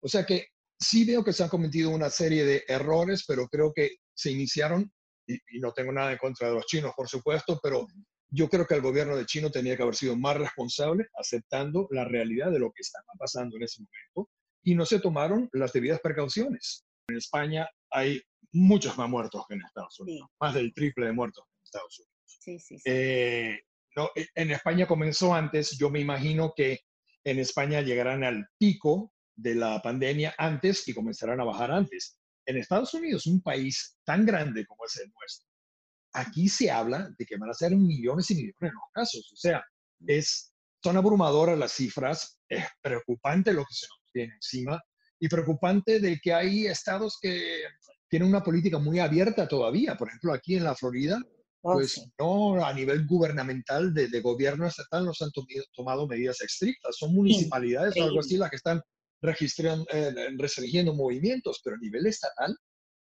O 0.00 0.08
sea 0.08 0.24
que 0.24 0.46
sí 0.78 1.04
veo 1.04 1.24
que 1.24 1.32
se 1.32 1.42
han 1.42 1.48
cometido 1.48 1.90
una 1.90 2.08
serie 2.08 2.44
de 2.44 2.64
errores, 2.68 3.24
pero 3.26 3.48
creo 3.48 3.72
que 3.74 3.96
se 4.14 4.30
iniciaron, 4.30 4.92
y, 5.26 5.38
no 5.58 5.72
tengo 5.72 5.92
nada 5.92 6.12
en 6.12 6.18
contra 6.18 6.48
de 6.48 6.54
los 6.54 6.66
chinos, 6.66 6.92
por 6.96 7.08
supuesto, 7.08 7.58
pero 7.60 7.86
yo 8.30 8.48
creo 8.48 8.64
que 8.64 8.74
el 8.74 8.80
gobierno 8.80 9.16
de 9.16 9.26
China 9.26 9.50
tenía 9.50 9.76
que 9.76 9.82
haber 9.82 9.96
sido 9.96 10.16
más 10.16 10.36
responsable 10.36 11.08
aceptando 11.18 11.88
la 11.90 12.04
realidad 12.04 12.52
de 12.52 12.60
lo 12.60 12.70
que 12.70 12.82
estaba 12.82 13.06
pasando 13.18 13.56
en 13.56 13.64
ese 13.64 13.82
momento 13.82 14.30
y 14.62 14.74
no 14.74 14.86
se 14.86 15.00
tomaron 15.00 15.48
las 15.52 15.72
debidas 15.72 16.00
precauciones. 16.00 16.84
En 17.08 17.16
España 17.16 17.68
hay 17.90 18.20
muchos 18.52 18.96
más 18.96 19.08
muertos 19.08 19.44
que 19.48 19.54
en 19.54 19.62
Estados 19.62 19.98
Unidos, 20.00 20.28
más 20.40 20.54
del 20.54 20.72
triple 20.72 21.06
de 21.06 21.12
muertos 21.12 21.44
que 21.46 21.54
en 21.54 21.62
Estados 21.64 21.98
Unidos. 21.98 22.14
Sí, 22.24 22.58
sí, 22.58 22.78
eh, 22.84 23.60
no, 23.96 24.10
e, 24.14 24.26
en 24.34 24.50
España 24.50 24.86
comenzó 24.86 25.34
antes, 25.34 25.76
yo 25.78 25.90
me 25.90 26.00
imagino 26.00 26.52
que 26.56 26.80
en 27.24 27.38
España 27.38 27.80
llegarán 27.80 28.24
al 28.24 28.48
pico 28.58 29.12
de 29.34 29.54
la 29.54 29.80
pandemia 29.82 30.34
antes 30.38 30.86
y 30.88 30.94
comenzarán 30.94 31.40
a 31.40 31.44
bajar 31.44 31.70
antes. 31.70 32.18
En 32.46 32.56
Estados 32.56 32.94
Unidos, 32.94 33.26
un 33.26 33.42
país 33.42 33.98
tan 34.04 34.24
grande 34.24 34.64
como 34.66 34.84
es 34.86 34.96
el 34.96 35.12
nuestro, 35.12 35.48
aquí 36.12 36.48
se 36.48 36.70
habla 36.70 37.10
de 37.18 37.26
que 37.26 37.36
van 37.36 37.50
a 37.50 37.54
ser 37.54 37.74
millones 37.76 38.30
y 38.30 38.36
millones 38.36 38.72
los 38.72 38.92
casos. 38.92 39.30
O 39.32 39.36
sea, 39.36 39.62
es, 40.06 40.52
son 40.82 40.96
abrumadoras 40.96 41.58
las 41.58 41.72
cifras, 41.72 42.38
es 42.48 42.64
preocupante 42.80 43.52
lo 43.52 43.64
que 43.64 43.74
se 43.74 43.86
nos 43.86 44.12
tiene 44.12 44.34
encima 44.34 44.82
y 45.20 45.28
preocupante 45.28 46.00
de 46.00 46.18
que 46.18 46.32
hay 46.32 46.66
estados 46.66 47.18
que 47.20 47.62
tienen 48.08 48.28
una 48.28 48.42
política 48.42 48.78
muy 48.78 48.98
abierta 48.98 49.46
todavía. 49.46 49.96
Por 49.96 50.08
ejemplo, 50.08 50.32
aquí 50.32 50.56
en 50.56 50.64
la 50.64 50.74
Florida, 50.74 51.20
oh, 51.62 51.74
pues 51.74 52.02
no 52.18 52.64
a 52.64 52.72
nivel 52.72 53.06
gubernamental 53.06 53.92
de, 53.92 54.20
gobierno 54.20 54.66
estatal 54.66 55.04
no 55.04 55.14
se 55.14 55.24
han 55.24 55.30
tomado 55.74 56.06
medidas 56.06 56.40
estrictas. 56.40 56.96
Son 56.96 57.14
municipalidades 57.14 57.94
o 57.96 58.04
algo 58.04 58.20
así 58.20 58.36
las 58.36 58.50
que 58.50 58.56
están 58.56 58.82
registrando, 59.20 59.86
eh, 59.92 60.12
restringiendo 60.36 60.94
movimientos, 60.94 61.60
pero 61.62 61.76
a 61.76 61.80
nivel 61.80 62.06
estatal, 62.06 62.56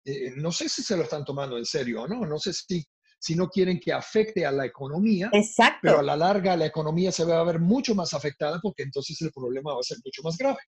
eh, 0.04 0.32
no 0.36 0.52
sé 0.52 0.68
si 0.68 0.82
se 0.82 0.96
lo 0.96 1.04
están 1.04 1.24
tomando 1.24 1.56
en 1.56 1.64
serio 1.64 2.02
o 2.02 2.08
no. 2.08 2.26
No 2.26 2.38
sé 2.38 2.52
si, 2.52 2.84
si 3.18 3.34
no 3.34 3.48
quieren 3.48 3.80
que 3.80 3.92
afecte 3.92 4.44
a 4.44 4.52
la 4.52 4.66
economía. 4.66 5.30
Exacto. 5.32 5.80
Pero 5.82 6.00
a 6.00 6.02
la 6.02 6.16
larga 6.16 6.56
la 6.56 6.66
economía 6.66 7.12
se 7.12 7.24
va 7.24 7.40
a 7.40 7.44
ver 7.44 7.58
mucho 7.58 7.94
más 7.94 8.12
afectada 8.12 8.60
porque 8.62 8.82
entonces 8.82 9.20
el 9.22 9.32
problema 9.32 9.72
va 9.72 9.80
a 9.80 9.84
ser 9.84 9.98
mucho 10.04 10.22
más 10.22 10.36
grave. 10.36 10.58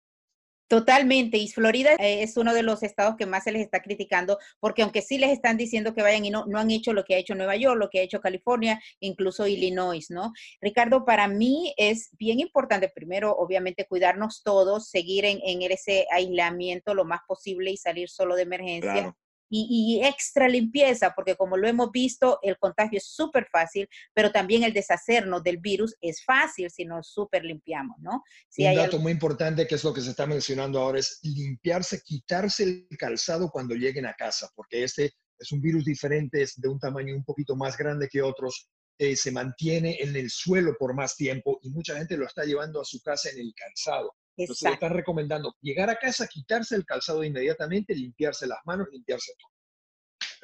Totalmente, 0.68 1.36
y 1.36 1.48
Florida 1.48 1.92
eh, 1.98 2.22
es 2.22 2.36
uno 2.36 2.54
de 2.54 2.62
los 2.62 2.82
estados 2.82 3.16
que 3.16 3.26
más 3.26 3.44
se 3.44 3.52
les 3.52 3.62
está 3.62 3.82
criticando, 3.82 4.38
porque 4.58 4.82
aunque 4.82 5.02
sí 5.02 5.18
les 5.18 5.30
están 5.30 5.56
diciendo 5.56 5.94
que 5.94 6.02
vayan 6.02 6.24
y 6.24 6.30
no, 6.30 6.46
no 6.46 6.58
han 6.58 6.70
hecho 6.70 6.92
lo 6.92 7.04
que 7.04 7.14
ha 7.14 7.18
hecho 7.18 7.34
Nueva 7.34 7.56
York, 7.56 7.78
lo 7.78 7.90
que 7.90 8.00
ha 8.00 8.02
hecho 8.02 8.20
California, 8.20 8.80
incluso 9.00 9.46
Illinois, 9.46 10.10
¿no? 10.10 10.32
Ricardo, 10.60 11.04
para 11.04 11.28
mí 11.28 11.74
es 11.76 12.08
bien 12.18 12.40
importante, 12.40 12.88
primero, 12.88 13.36
obviamente, 13.36 13.86
cuidarnos 13.86 14.42
todos, 14.42 14.88
seguir 14.88 15.26
en, 15.26 15.40
en 15.44 15.62
ese 15.70 16.06
aislamiento 16.10 16.94
lo 16.94 17.04
más 17.04 17.20
posible 17.26 17.70
y 17.70 17.76
salir 17.76 18.08
solo 18.08 18.34
de 18.34 18.42
emergencia 18.42 19.14
y, 19.54 20.00
extra 20.02 20.48
limpieza, 20.48 21.12
porque 21.14 21.36
como 21.36 21.56
lo 21.56 21.68
hemos 21.68 21.90
visto, 21.90 22.38
el 22.42 22.56
contagio 22.58 22.98
es 22.98 23.06
súper 23.06 23.46
fácil, 23.50 23.88
pero 24.14 24.32
también 24.32 24.62
el 24.62 24.72
deshacernos 24.72 25.42
del 25.42 25.58
virus 25.58 25.94
es 26.00 26.24
fácil 26.24 26.70
si 26.70 26.84
nos 26.84 27.08
súper 27.08 27.44
limpiamos, 27.44 27.98
¿no? 28.00 28.22
Si 28.48 28.64
un 28.64 28.74
dato 28.74 28.98
muy 28.98 29.12
importante 29.12 29.66
que 29.66 29.74
es 29.74 29.84
lo 29.84 29.92
que 29.92 30.00
se 30.00 30.10
está 30.10 30.26
mencionando 30.26 30.80
ahora 30.80 30.98
es 30.98 31.18
limpiarse, 31.22 32.00
quitarse 32.02 32.64
el 32.64 32.88
calzado 32.98 33.50
cuando 33.50 33.74
lleguen 33.74 34.06
a 34.06 34.14
casa, 34.14 34.50
porque 34.54 34.84
este 34.84 35.12
es 35.38 35.52
un 35.52 35.60
virus 35.60 35.84
diferente, 35.84 36.42
es 36.42 36.54
de 36.56 36.68
un 36.68 36.78
tamaño 36.78 37.14
un 37.14 37.24
poquito 37.24 37.54
más 37.54 37.76
grande 37.76 38.08
que 38.08 38.22
otros, 38.22 38.68
eh, 38.98 39.16
se 39.16 39.32
mantiene 39.32 39.96
en 40.00 40.14
el 40.16 40.30
suelo 40.30 40.76
por 40.78 40.94
más 40.94 41.16
tiempo 41.16 41.58
y 41.62 41.70
mucha 41.70 41.96
gente 41.96 42.16
lo 42.16 42.26
está 42.26 42.44
llevando 42.44 42.80
a 42.80 42.84
su 42.84 43.00
casa 43.02 43.30
en 43.30 43.40
el 43.40 43.52
calzado. 43.54 44.14
Entonces 44.36 44.62
le 44.68 44.74
están 44.74 44.92
recomendando 44.92 45.54
llegar 45.60 45.90
a 45.90 45.96
casa, 45.96 46.26
quitarse 46.26 46.74
el 46.74 46.84
calzado 46.84 47.22
inmediatamente, 47.22 47.94
limpiarse 47.94 48.46
las 48.46 48.58
manos, 48.64 48.88
limpiarse 48.90 49.32
todo. 49.38 49.52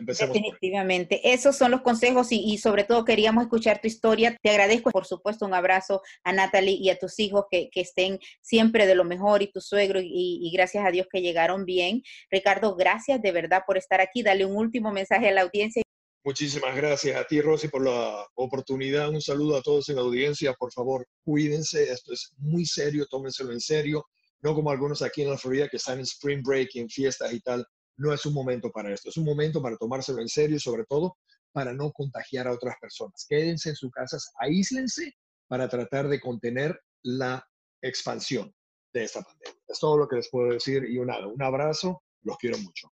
Definitivamente. 0.00 1.32
Esos 1.32 1.56
son 1.56 1.72
los 1.72 1.80
consejos 1.80 2.28
y, 2.30 2.56
sobre 2.58 2.84
todo 2.84 3.04
queríamos 3.04 3.42
escuchar 3.42 3.80
tu 3.80 3.88
historia. 3.88 4.36
Te 4.40 4.50
agradezco, 4.50 4.90
por 4.90 5.06
supuesto, 5.06 5.44
un 5.44 5.54
abrazo 5.54 6.02
a 6.22 6.32
Natalie 6.32 6.76
y 6.80 6.90
a 6.90 6.98
tus 6.98 7.18
hijos 7.18 7.46
que, 7.50 7.68
estén 7.74 8.18
siempre 8.40 8.86
de 8.86 8.94
lo 8.94 9.04
mejor 9.04 9.42
y 9.42 9.50
tu 9.50 9.60
suegro 9.60 10.00
y, 10.00 10.08
y, 10.12 10.50
gracias 10.52 10.86
a 10.86 10.90
Dios 10.90 11.08
que 11.10 11.20
llegaron 11.20 11.64
bien. 11.64 12.02
Ricardo, 12.30 12.76
gracias 12.76 13.20
de 13.20 13.32
verdad 13.32 13.62
por 13.66 13.76
estar 13.76 14.00
aquí. 14.00 14.22
Dale 14.22 14.44
un 14.44 14.56
último 14.56 14.92
mensaje 14.92 15.28
a 15.28 15.32
la 15.32 15.42
audiencia. 15.42 15.82
Muchísimas 16.28 16.76
gracias 16.76 17.16
a 17.16 17.24
ti, 17.24 17.40
Rosy, 17.40 17.68
por 17.68 17.82
la 17.82 18.22
oportunidad. 18.34 19.08
Un 19.08 19.22
saludo 19.22 19.56
a 19.56 19.62
todos 19.62 19.88
en 19.88 19.96
la 19.96 20.02
audiencia. 20.02 20.52
Por 20.52 20.70
favor, 20.70 21.08
cuídense. 21.24 21.90
Esto 21.90 22.12
es 22.12 22.34
muy 22.36 22.66
serio, 22.66 23.06
tómenselo 23.06 23.50
en 23.50 23.60
serio. 23.60 24.04
No 24.42 24.54
como 24.54 24.70
algunos 24.70 25.00
aquí 25.00 25.22
en 25.22 25.30
la 25.30 25.38
Florida 25.38 25.70
que 25.70 25.78
están 25.78 25.96
en 25.96 26.04
spring 26.04 26.42
break 26.42 26.68
en 26.74 26.90
fiestas 26.90 27.32
y 27.32 27.40
tal. 27.40 27.66
No 27.96 28.12
es 28.12 28.26
un 28.26 28.34
momento 28.34 28.70
para 28.70 28.92
esto. 28.92 29.08
Es 29.08 29.16
un 29.16 29.24
momento 29.24 29.62
para 29.62 29.78
tomárselo 29.78 30.20
en 30.20 30.28
serio 30.28 30.56
y 30.56 30.60
sobre 30.60 30.84
todo 30.84 31.16
para 31.50 31.72
no 31.72 31.90
contagiar 31.92 32.46
a 32.46 32.52
otras 32.52 32.74
personas. 32.78 33.24
Quédense 33.26 33.70
en 33.70 33.76
sus 33.76 33.90
casas, 33.90 34.30
aíslense 34.38 35.14
para 35.46 35.66
tratar 35.66 36.08
de 36.08 36.20
contener 36.20 36.78
la 37.04 37.42
expansión 37.80 38.54
de 38.92 39.04
esta 39.04 39.22
pandemia. 39.22 39.62
Es 39.66 39.78
todo 39.78 39.96
lo 39.96 40.06
que 40.06 40.16
les 40.16 40.28
puedo 40.28 40.52
decir 40.52 40.84
y 40.84 40.98
un, 40.98 41.08
un 41.08 41.42
abrazo. 41.42 42.02
Los 42.20 42.36
quiero 42.36 42.58
mucho. 42.58 42.90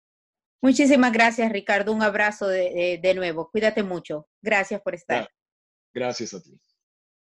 Muchísimas 0.66 1.12
gracias, 1.12 1.52
Ricardo. 1.52 1.92
Un 1.94 2.02
abrazo 2.02 2.48
de, 2.48 3.14
nuevo. 3.16 3.52
Cuídate 3.52 3.84
mucho. 3.84 4.28
Gracias 4.42 4.82
por 4.82 4.96
estar. 4.96 5.30
Gracias 5.94 6.34
a 6.34 6.42
ti. 6.42 6.60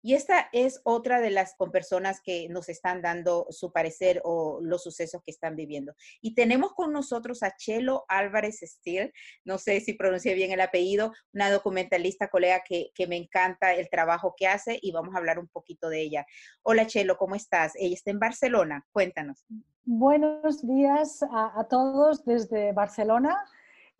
Y 0.02 0.14
esta 0.14 0.48
es 0.52 0.80
otra 0.84 1.20
de 1.20 1.30
las 1.30 1.54
personas 1.72 2.20
que 2.20 2.48
nos 2.48 2.68
están 2.68 3.02
dando 3.02 3.46
su 3.50 3.72
parecer 3.72 4.20
o 4.24 4.60
los 4.62 4.82
sucesos 4.82 5.22
que 5.24 5.30
están 5.30 5.56
viviendo. 5.56 5.94
Y 6.20 6.34
tenemos 6.34 6.72
con 6.72 6.92
nosotros 6.92 7.42
a 7.42 7.56
Chelo 7.56 8.04
Álvarez 8.08 8.60
Steele, 8.62 9.12
no 9.44 9.58
sé 9.58 9.80
si 9.80 9.94
pronuncié 9.94 10.34
bien 10.34 10.52
el 10.52 10.60
apellido, 10.60 11.12
una 11.32 11.50
documentalista, 11.50 12.28
colega 12.28 12.62
que, 12.66 12.92
me 13.08 13.16
encanta 13.16 13.74
el 13.74 13.88
trabajo 13.88 14.34
que 14.36 14.46
hace 14.46 14.78
y 14.82 14.92
vamos 14.92 15.14
a 15.14 15.18
hablar 15.18 15.38
un 15.38 15.48
poquito 15.48 15.88
de 15.88 16.02
ella. 16.02 16.26
Hola 16.62 16.86
Chelo, 16.86 17.16
¿cómo 17.16 17.34
estás? 17.34 17.72
Ella 17.76 17.94
está 17.94 18.10
en 18.10 18.18
Barcelona, 18.18 18.86
cuéntanos. 18.92 19.46
Buenos 19.84 20.66
días 20.66 21.24
a 21.32 21.66
todos 21.70 22.24
desde 22.26 22.72
Barcelona. 22.72 23.46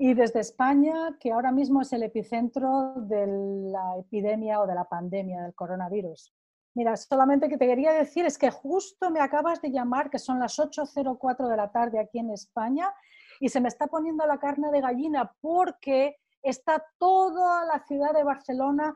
Y 0.00 0.14
desde 0.14 0.38
España, 0.40 1.16
que 1.18 1.32
ahora 1.32 1.50
mismo 1.50 1.82
es 1.82 1.92
el 1.92 2.04
epicentro 2.04 2.94
de 2.96 3.26
la 3.26 3.98
epidemia 3.98 4.60
o 4.60 4.66
de 4.66 4.76
la 4.76 4.84
pandemia 4.84 5.42
del 5.42 5.54
coronavirus. 5.54 6.32
Mira, 6.74 6.96
solamente 6.96 7.48
que 7.48 7.58
te 7.58 7.66
quería 7.66 7.92
decir 7.92 8.24
es 8.24 8.38
que 8.38 8.52
justo 8.52 9.10
me 9.10 9.18
acabas 9.18 9.60
de 9.60 9.72
llamar, 9.72 10.08
que 10.08 10.20
son 10.20 10.38
las 10.38 10.56
8.04 10.56 11.48
de 11.48 11.56
la 11.56 11.72
tarde 11.72 11.98
aquí 11.98 12.20
en 12.20 12.30
España, 12.30 12.94
y 13.40 13.48
se 13.48 13.60
me 13.60 13.66
está 13.66 13.88
poniendo 13.88 14.24
la 14.24 14.38
carne 14.38 14.70
de 14.70 14.80
gallina 14.80 15.32
porque 15.40 16.16
está 16.42 16.84
toda 16.98 17.64
la 17.64 17.84
ciudad 17.84 18.12
de 18.14 18.22
Barcelona 18.22 18.94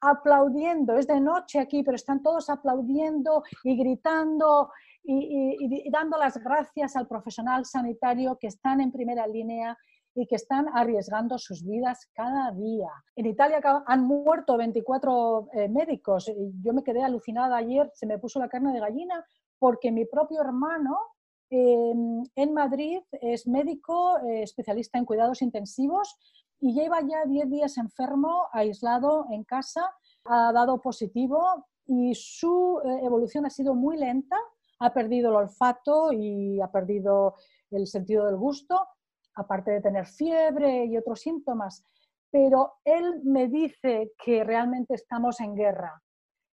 aplaudiendo. 0.00 0.98
Es 0.98 1.06
de 1.06 1.20
noche 1.20 1.60
aquí, 1.60 1.84
pero 1.84 1.94
están 1.94 2.20
todos 2.20 2.50
aplaudiendo 2.50 3.44
y 3.62 3.76
gritando 3.76 4.72
y, 5.04 5.56
y 5.60 5.90
dando 5.90 6.18
las 6.18 6.36
gracias 6.38 6.96
al 6.96 7.06
profesional 7.06 7.64
sanitario 7.64 8.36
que 8.40 8.48
están 8.48 8.80
en 8.80 8.90
primera 8.90 9.28
línea 9.28 9.78
y 10.14 10.26
que 10.26 10.36
están 10.36 10.66
arriesgando 10.74 11.38
sus 11.38 11.64
vidas 11.64 12.08
cada 12.14 12.50
día. 12.52 12.90
En 13.16 13.26
Italia 13.26 13.60
han 13.86 14.04
muerto 14.04 14.56
24 14.56 15.48
eh, 15.52 15.68
médicos. 15.68 16.30
Yo 16.62 16.72
me 16.72 16.82
quedé 16.82 17.02
alucinada 17.02 17.56
ayer, 17.56 17.90
se 17.94 18.06
me 18.06 18.18
puso 18.18 18.38
la 18.38 18.48
carne 18.48 18.72
de 18.72 18.80
gallina 18.80 19.24
porque 19.58 19.92
mi 19.92 20.04
propio 20.04 20.40
hermano 20.40 20.98
em, 21.48 22.22
en 22.34 22.52
Madrid 22.52 23.00
es 23.12 23.46
médico, 23.46 24.18
eh, 24.18 24.42
especialista 24.42 24.98
en 24.98 25.04
cuidados 25.04 25.40
intensivos 25.40 26.16
y 26.60 26.74
lleva 26.74 27.00
ya 27.00 27.24
10 27.26 27.50
días 27.50 27.78
enfermo, 27.78 28.48
aislado 28.52 29.26
en 29.30 29.44
casa, 29.44 29.90
ha 30.24 30.52
dado 30.52 30.80
positivo 30.80 31.66
y 31.86 32.14
su 32.14 32.80
eh, 32.84 33.04
evolución 33.04 33.46
ha 33.46 33.50
sido 33.50 33.74
muy 33.74 33.96
lenta, 33.96 34.36
ha 34.78 34.92
perdido 34.92 35.30
el 35.30 35.36
olfato 35.36 36.12
y 36.12 36.60
ha 36.60 36.70
perdido 36.70 37.34
el 37.70 37.86
sentido 37.86 38.26
del 38.26 38.36
gusto, 38.36 38.86
aparte 39.34 39.70
de 39.70 39.80
tener 39.80 40.06
fiebre 40.06 40.84
y 40.86 40.96
otros 40.96 41.20
síntomas, 41.20 41.84
pero 42.30 42.74
él 42.84 43.20
me 43.24 43.48
dice 43.48 44.12
que 44.22 44.42
realmente 44.44 44.94
estamos 44.94 45.40
en 45.40 45.54
guerra. 45.54 46.02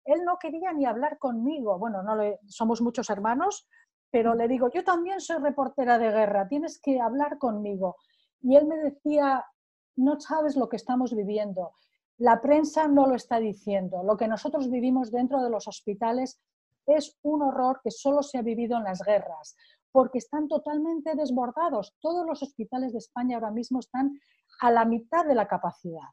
Él 0.05 0.23
no 0.23 0.37
quería 0.39 0.71
ni 0.71 0.85
hablar 0.85 1.17
conmigo, 1.17 1.77
bueno, 1.77 2.03
no 2.03 2.15
somos 2.47 2.81
muchos 2.81 3.09
hermanos, 3.09 3.67
pero 4.11 4.35
le 4.35 4.47
digo, 4.47 4.69
yo 4.69 4.83
también 4.83 5.19
soy 5.19 5.37
reportera 5.37 5.97
de 5.97 6.11
guerra, 6.11 6.47
tienes 6.47 6.79
que 6.79 7.01
hablar 7.01 7.37
conmigo. 7.37 7.97
Y 8.41 8.55
él 8.55 8.67
me 8.67 8.77
decía, 8.77 9.43
no 9.95 10.19
sabes 10.19 10.55
lo 10.55 10.69
que 10.69 10.77
estamos 10.77 11.13
viviendo, 11.13 11.73
la 12.17 12.39
prensa 12.39 12.87
no 12.87 13.07
lo 13.07 13.15
está 13.15 13.39
diciendo, 13.39 14.03
lo 14.03 14.15
que 14.15 14.27
nosotros 14.27 14.69
vivimos 14.69 15.11
dentro 15.11 15.43
de 15.43 15.49
los 15.49 15.67
hospitales 15.67 16.39
es 16.85 17.17
un 17.23 17.41
horror 17.41 17.81
que 17.83 17.91
solo 17.91 18.23
se 18.23 18.37
ha 18.37 18.41
vivido 18.41 18.77
en 18.77 18.83
las 18.83 19.01
guerras 19.01 19.57
porque 19.95 20.17
están 20.17 20.49
totalmente 20.49 21.15
desbordados. 21.15 21.95
Todos 22.01 22.25
los 22.25 22.43
hospitales 22.43 22.91
de 22.91 22.97
España 22.97 23.37
ahora 23.37 23.51
mismo 23.51 23.79
están 23.79 24.19
a 24.59 24.69
la 24.69 24.83
mitad 24.83 25.25
de 25.25 25.35
la 25.35 25.47
capacidad. 25.47 26.09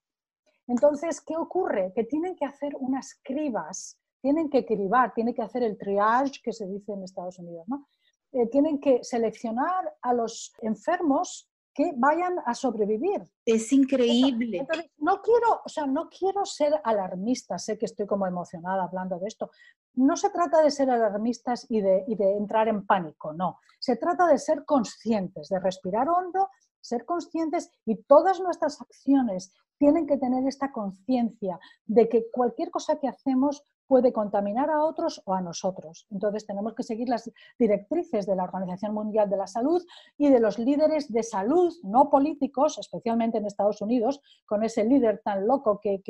Entonces, 0.69 1.21
¿qué 1.21 1.37
ocurre? 1.37 1.93
Que 1.93 2.05
tienen 2.05 2.37
que 2.37 2.45
hacer 2.45 2.77
unas 2.79 3.19
cribas, 3.25 3.99
tienen 4.21 4.49
que 4.51 4.65
cribar, 4.65 5.13
tienen 5.15 5.35
que 5.35 5.43
hacer 5.43 5.65
el 5.65 5.77
triage 5.77 6.41
que 6.45 6.53
se 6.53 6.69
dice 6.69 6.93
en 6.93 7.03
Estados 7.03 7.41
Unidos, 7.41 7.65
¿no? 7.67 7.89
Eh, 8.31 8.47
tienen 8.47 8.79
que 8.79 9.03
seleccionar 9.03 9.93
a 10.01 10.15
los 10.15 10.53
enfermos 10.61 11.51
que 11.75 11.93
vayan 11.97 12.37
a 12.45 12.55
sobrevivir. 12.55 13.23
Es 13.45 13.73
increíble. 13.73 14.67
no 14.99 15.23
quiero, 15.23 15.63
o 15.65 15.69
sea, 15.69 15.87
no 15.87 16.09
quiero 16.09 16.45
ser 16.45 16.73
alarmista, 16.85 17.59
sé 17.59 17.79
que 17.79 17.87
estoy 17.87 18.07
como 18.07 18.27
emocionada 18.27 18.85
hablando 18.85 19.19
de 19.19 19.29
esto. 19.29 19.51
No 19.95 20.17
se 20.17 20.31
trata 20.31 20.63
de 20.63 20.71
ser 20.71 20.91
alarmistas 20.91 21.67
y 21.69 21.81
de, 21.81 22.05
y 22.07 22.17
de 22.17 22.37
entrar 22.37 22.69
en 22.69 22.87
pánico, 22.87 23.33
no. 23.33 23.59
Se 23.79 23.97
trata 23.97 24.27
de 24.27 24.39
ser 24.39 24.65
conscientes, 24.65 25.49
de 25.49 25.61
respirar 25.61 26.09
hondo, 26.09 26.49
ser 26.81 27.05
conscientes 27.05 27.71
y 27.85 27.97
todas 28.03 28.41
nuestras 28.41 28.81
acciones 28.81 29.53
tienen 29.79 30.07
que 30.07 30.19
tener 30.19 30.47
esta 30.47 30.71
conciencia 30.71 31.59
de 31.87 32.09
que 32.09 32.31
cualquier 32.31 32.71
cosa 32.71 33.01
que 33.01 33.09
hacemos 33.09 33.65
puede 33.93 34.11
contaminar 34.11 34.71
a 34.71 34.83
otros 34.83 35.21
o 35.27 35.35
a 35.35 35.43
nosotros. 35.43 36.07
Entonces 36.11 36.47
tenemos 36.47 36.75
que 36.75 36.83
seguir 36.83 37.11
las 37.11 37.31
directrices 37.59 38.25
de 38.25 38.35
la 38.35 38.45
Organización 38.45 38.95
Mundial 38.95 39.29
de 39.29 39.37
la 39.37 39.47
Salud 39.47 39.85
y 40.17 40.31
de 40.31 40.41
los 40.41 40.59
líderes 40.59 41.13
de 41.13 41.23
salud, 41.23 41.71
no 41.83 42.09
políticos, 42.09 42.79
especialmente 42.79 43.37
en 43.37 43.45
Estados 43.45 43.83
Unidos, 43.83 44.23
con 44.47 44.65
ese 44.65 44.85
líder 44.85 45.21
tan 45.23 45.47
loco 45.47 45.79
que, 45.79 46.01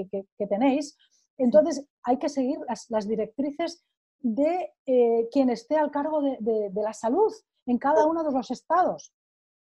tenéis. 0.48 0.96
Entonces 1.38 1.84
hay 2.04 2.20
que 2.20 2.28
seguir 2.28 2.60
las, 2.88 3.08
directrices 3.08 3.84
de 4.20 4.72
eh, 4.86 5.28
quien 5.32 5.50
esté 5.50 5.76
al 5.76 5.90
cargo 5.90 6.22
de, 6.22 6.70
la 6.72 6.92
salud 6.92 7.32
en 7.66 7.78
cada 7.78 8.06
uno 8.06 8.22
de 8.22 8.30
los 8.30 8.52
estados. 8.52 9.12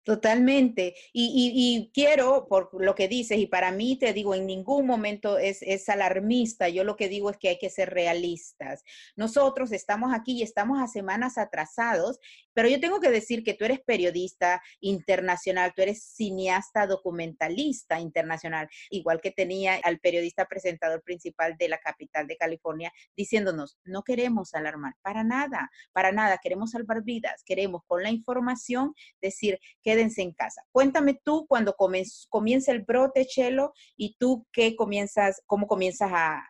Totalmente. 0.04 0.96
Y, 1.14 1.92
quiero, 1.94 2.48
por 2.48 2.70
lo 2.84 2.96
que 2.96 3.08
dices, 3.08 3.38
y 3.38 3.46
para 3.46 3.72
mí 3.72 3.98
te 4.00 4.14
digo, 4.14 4.34
en 4.34 4.48
ningún 4.48 4.88
momento 4.88 5.38
es, 5.38 5.62
es, 5.62 5.90
alarmista. 5.90 6.70
Yo 6.70 6.84
lo 6.84 6.96
que 6.96 7.08
digo 7.08 7.30
es 7.30 7.38
que 7.38 7.50
hay 7.50 7.60
que 7.60 7.70
ser 7.70 7.92
realistas. 7.92 8.84
Nosotros 9.16 9.72
estamos 9.72 10.12
aquí 10.14 10.40
y 10.40 10.44
estamos 10.44 10.82
a 10.82 10.88
semanas 10.88 11.38
atrasados, 11.38 12.20
pero 12.54 12.68
yo 12.68 12.80
tengo 12.80 13.00
que 13.00 13.12
decir 13.12 13.44
que 13.44 13.54
tú 13.54 13.66
eres 13.66 13.80
periodista 13.80 14.62
internacional, 14.80 15.74
tú 15.76 15.84
eres 15.84 16.04
cineasta 16.04 16.88
documentalista 16.88 18.00
internacional, 18.00 18.70
igual 18.90 19.22
que 19.22 19.32
tenía 19.32 19.76
al 19.84 20.00
periodista 20.00 20.46
presentador 20.46 21.04
principal 21.04 21.56
de 21.58 21.70
la 21.70 21.78
capital 21.78 22.28
de 22.28 22.38
California 22.38 22.92
diciéndonos, 23.16 23.78
no 23.84 24.04
queremos 24.04 24.54
alarmar, 24.54 24.96
para 25.02 25.24
nada, 25.24 25.70
para 25.94 26.12
nada, 26.12 26.40
queremos 26.42 26.72
salvar 26.72 27.04
vidas, 27.04 27.44
queremos 27.46 27.84
con 27.86 28.04
la 28.04 28.10
información 28.10 28.94
decir 29.22 29.60
que 29.84 29.91
quédense 29.92 30.22
en 30.22 30.32
casa. 30.32 30.64
Cuéntame 30.72 31.20
tú 31.22 31.46
cuando 31.48 31.76
comienza 31.76 32.72
el 32.72 32.84
brote, 32.84 33.26
Chelo, 33.26 33.74
y 33.98 34.16
tú 34.18 34.48
qué 34.54 34.74
comienzas, 34.76 35.42
cómo 35.46 35.68
comienzas 35.68 36.12
a, 36.14 36.44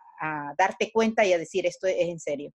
darte 0.56 0.92
cuenta 0.94 1.26
y 1.26 1.34
a 1.34 1.40
decir 1.40 1.66
esto 1.66 1.88
es 1.88 1.96
en 1.98 2.20
serio. 2.20 2.52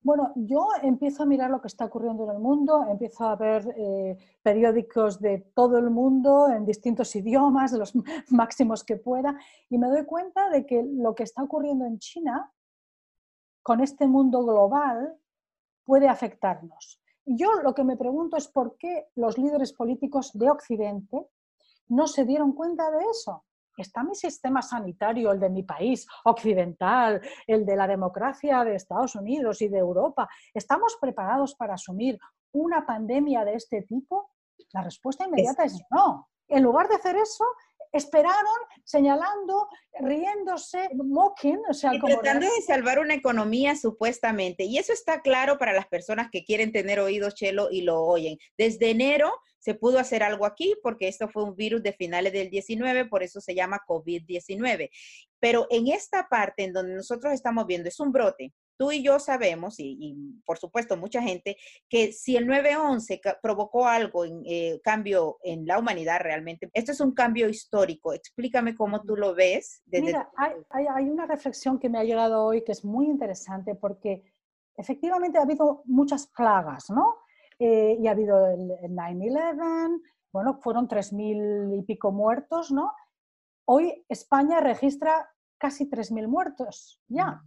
Bueno, 0.00 0.32
yo 0.36 0.68
empiezo 0.82 1.22
a 1.22 1.26
mirar 1.26 1.50
lo 1.50 1.60
que 1.60 1.68
está 1.68 1.84
ocurriendo 1.84 2.24
en 2.24 2.30
el 2.30 2.38
mundo, 2.38 2.86
empiezo 2.88 3.28
a 3.28 3.36
ver 3.36 3.62
eh, 3.76 4.16
periódicos 4.42 5.20
de 5.20 5.50
todo 5.54 5.76
el 5.76 5.90
mundo 5.90 6.48
en 6.48 6.64
distintos 6.64 7.14
idiomas, 7.14 7.72
los 7.72 7.92
máximos 8.30 8.84
que 8.84 8.96
pueda, 8.96 9.38
y 9.68 9.76
me 9.76 9.88
doy 9.88 10.06
cuenta 10.06 10.48
de 10.48 10.64
que 10.64 10.82
lo 10.82 11.14
que 11.14 11.24
está 11.24 11.42
ocurriendo 11.42 11.84
en 11.84 11.98
China, 11.98 12.50
con 13.62 13.82
este 13.82 14.06
mundo 14.06 14.42
global, 14.46 15.14
puede 15.84 16.08
afectarnos. 16.08 17.02
Yo 17.30 17.52
lo 17.62 17.74
que 17.74 17.84
me 17.84 17.98
pregunto 17.98 18.38
es 18.38 18.48
por 18.48 18.78
qué 18.78 19.08
los 19.14 19.36
líderes 19.36 19.74
políticos 19.74 20.30
de 20.32 20.48
Occidente 20.48 21.28
no 21.88 22.06
se 22.06 22.24
dieron 22.24 22.52
cuenta 22.52 22.90
de 22.90 23.04
eso. 23.10 23.44
Está 23.76 24.02
mi 24.02 24.14
sistema 24.14 24.62
sanitario, 24.62 25.30
el 25.30 25.38
de 25.38 25.50
mi 25.50 25.62
país 25.62 26.06
occidental, 26.24 27.20
el 27.46 27.66
de 27.66 27.76
la 27.76 27.86
democracia 27.86 28.64
de 28.64 28.76
Estados 28.76 29.14
Unidos 29.14 29.60
y 29.60 29.68
de 29.68 29.76
Europa. 29.76 30.26
¿Estamos 30.54 30.96
preparados 30.98 31.54
para 31.54 31.74
asumir 31.74 32.18
una 32.52 32.86
pandemia 32.86 33.44
de 33.44 33.54
este 33.56 33.82
tipo? 33.82 34.30
La 34.72 34.82
respuesta 34.82 35.26
inmediata 35.26 35.64
es 35.64 35.78
no. 35.90 36.28
En 36.48 36.62
lugar 36.62 36.88
de 36.88 36.94
hacer 36.94 37.14
eso, 37.16 37.44
esperaron 37.92 38.56
señalando, 38.84 39.68
riéndose, 40.00 40.88
mocking, 40.94 41.60
o 41.68 41.74
sea, 41.74 41.90
como 42.00 42.20
tratando 42.20 42.46
de 42.46 42.62
salvar 42.62 42.98
una 42.98 43.14
economía 43.14 43.76
supuestamente. 43.76 44.64
Y 44.64 44.78
eso 44.78 44.92
está 44.92 45.20
claro 45.20 45.58
para 45.58 45.72
las 45.72 45.86
personas 45.86 46.28
que 46.30 46.44
quieren 46.44 46.72
tener 46.72 47.00
oídos 47.00 47.34
chelo 47.34 47.68
y 47.70 47.82
lo 47.82 48.02
oyen. 48.02 48.38
Desde 48.56 48.90
enero 48.90 49.32
se 49.58 49.74
pudo 49.74 49.98
hacer 49.98 50.22
algo 50.22 50.46
aquí 50.46 50.74
porque 50.82 51.08
esto 51.08 51.28
fue 51.28 51.44
un 51.44 51.56
virus 51.56 51.82
de 51.82 51.92
finales 51.92 52.32
del 52.32 52.50
19, 52.50 53.06
por 53.06 53.22
eso 53.22 53.40
se 53.40 53.54
llama 53.54 53.80
COVID-19. 53.86 54.90
Pero 55.40 55.66
en 55.70 55.88
esta 55.88 56.28
parte 56.28 56.64
en 56.64 56.72
donde 56.72 56.94
nosotros 56.94 57.32
estamos 57.32 57.66
viendo 57.66 57.88
es 57.88 58.00
un 58.00 58.12
brote, 58.12 58.52
tú 58.78 58.92
y 58.92 59.02
yo 59.02 59.18
sabemos, 59.18 59.74
y, 59.78 60.14
por 60.46 60.56
supuesto 60.56 60.96
mucha 60.96 61.20
gente, 61.20 61.56
que 61.88 62.12
si 62.12 62.36
el 62.36 62.46
9-11 62.46 63.38
provocó 63.42 63.86
algo, 63.86 64.24
en 64.24 64.42
eh, 64.46 64.80
cambio 64.82 65.38
en 65.42 65.66
la 65.66 65.78
humanidad 65.78 66.20
realmente, 66.20 66.70
esto 66.72 66.92
es 66.92 67.00
un 67.00 67.12
cambio 67.12 67.48
histórico. 67.48 68.12
Explícame 68.12 68.76
cómo 68.76 69.02
tú 69.02 69.16
lo 69.16 69.34
ves. 69.34 69.82
Mira, 69.86 70.30
hay, 70.70 71.10
una 71.10 71.26
reflexión 71.26 71.78
que 71.78 71.88
me 71.88 71.98
ha 71.98 72.04
llegado 72.04 72.44
hoy 72.44 72.62
que 72.62 72.72
es 72.72 72.84
muy 72.84 73.06
interesante 73.06 73.74
porque 73.74 74.22
efectivamente 74.76 75.38
ha 75.38 75.42
habido 75.42 75.82
muchas 75.86 76.28
plagas, 76.28 76.88
¿no? 76.90 77.16
Eh, 77.58 77.98
y 78.00 78.06
ha 78.06 78.12
habido 78.12 78.46
el, 78.46 78.70
el 78.70 78.92
9-11, 78.92 80.00
bueno, 80.32 80.60
fueron 80.62 80.86
3.000 80.86 81.76
y 81.76 81.82
pico 81.82 82.12
muertos, 82.12 82.70
¿no? 82.70 82.92
Hoy 83.64 84.04
España 84.08 84.60
registra 84.60 85.28
casi 85.58 85.90
3.000 85.90 86.28
muertos 86.28 87.02
ya. 87.08 87.42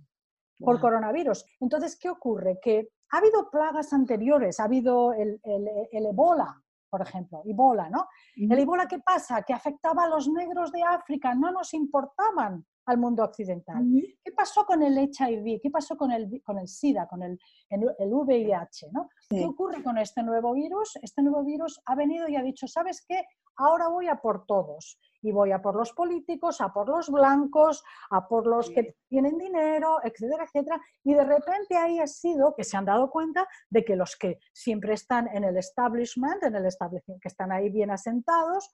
Por 0.64 0.80
coronavirus. 0.80 1.46
Entonces, 1.60 1.98
¿qué 1.98 2.10
ocurre? 2.10 2.60
Que 2.62 2.90
ha 3.12 3.18
habido 3.18 3.50
plagas 3.50 3.94
anteriores, 3.94 4.60
ha 4.60 4.66
habido 4.66 5.14
el, 5.14 5.40
el, 5.44 5.68
el 5.92 6.06
Ebola, 6.06 6.62
por 6.90 7.02
ejemplo, 7.02 7.42
Ebola, 7.46 7.90
¿no? 7.90 8.08
El 8.36 8.60
Ebola, 8.60 8.88
¿qué 8.88 9.00
pasa? 9.00 9.44
Que 9.44 9.54
afectaba 9.54 10.04
a 10.04 10.10
los 10.10 10.28
negros 10.28 10.72
de 10.72 10.84
África, 10.84 11.34
no 11.34 11.52
nos 11.52 11.74
importaban 11.74 12.66
al 12.86 12.98
mundo 12.98 13.24
occidental. 13.24 13.84
¿Qué 14.24 14.32
pasó 14.32 14.66
con 14.66 14.82
el 14.84 14.98
HIV? 14.98 15.60
¿Qué 15.62 15.70
pasó 15.70 15.98
con 15.98 16.12
el, 16.12 16.42
con 16.44 16.58
el 16.58 16.68
SIDA, 16.68 17.08
con 17.08 17.24
el, 17.24 17.40
el, 17.70 18.14
VIH? 18.14 18.90
¿no? 18.92 19.10
¿Qué 19.30 19.46
ocurre 19.46 19.84
con 19.84 19.98
este 19.98 20.24
nuevo 20.24 20.54
virus? 20.54 20.98
Este 21.02 21.22
nuevo 21.22 21.44
virus 21.44 21.82
ha 21.86 21.96
venido 21.96 22.28
y 22.28 22.36
ha 22.36 22.42
dicho, 22.42 22.68
¿sabes 22.68 23.04
qué? 23.08 23.26
Ahora 23.58 23.90
voy 23.90 24.08
a 24.08 24.16
por 24.16 24.46
todos. 24.46 25.00
Y 25.24 25.32
voy 25.32 25.52
a 25.52 25.62
por 25.62 25.76
los 25.76 25.94
políticos, 25.94 26.62
a 26.62 26.74
por 26.74 26.90
los 26.90 27.10
blancos, 27.10 27.84
a 28.10 28.28
por 28.28 28.48
los 28.48 28.72
que 28.72 28.96
tienen 29.08 29.38
dinero, 29.38 29.98
etcétera, 30.04 30.46
etcétera. 30.46 30.82
Y 31.04 31.14
de 31.14 31.24
repente 31.24 31.78
ahí 31.78 32.00
ha 32.00 32.08
sido 32.08 32.56
que 32.56 32.64
se 32.64 32.76
han 32.76 32.86
dado 32.86 33.12
cuenta 33.12 33.48
de 33.70 33.86
que 33.86 33.96
los 33.96 34.16
que 34.16 34.40
siempre 34.52 34.94
están 34.96 35.28
en 35.28 35.44
el 35.44 35.58
establishment, 35.58 36.42
en 36.44 36.56
el 36.56 36.66
establishment, 36.66 37.22
que 37.22 37.28
están 37.28 37.52
ahí 37.52 37.70
bien 37.70 37.92
asentados, 37.92 38.72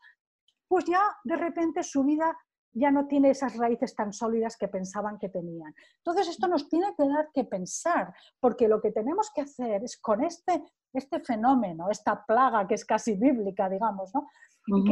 pues 0.67 0.85
ya 0.85 1.17
de 1.23 1.35
repente 1.35 1.83
su 1.83 2.03
vida 2.03 2.37
ya 2.73 2.91
no 2.91 3.07
tiene 3.07 3.31
esas 3.31 3.55
raíces 3.57 3.95
tan 3.95 4.13
sólidas 4.13 4.57
que 4.57 4.67
pensaban 4.67 5.17
que 5.17 5.29
tenían. 5.29 5.73
Entonces, 5.97 6.27
esto 6.29 6.47
nos 6.47 6.69
tiene 6.69 6.93
que 6.95 7.07
dar 7.07 7.29
que 7.33 7.43
pensar, 7.43 8.13
porque 8.39 8.67
lo 8.67 8.81
que 8.81 8.91
tenemos 8.91 9.31
que 9.33 9.41
hacer 9.41 9.83
es 9.83 9.97
con 9.99 10.23
este, 10.23 10.63
este 10.93 11.19
fenómeno, 11.19 11.89
esta 11.89 12.23
plaga 12.25 12.67
que 12.67 12.75
es 12.75 12.85
casi 12.85 13.15
bíblica, 13.15 13.69
digamos, 13.69 14.11
¿no? 14.13 14.27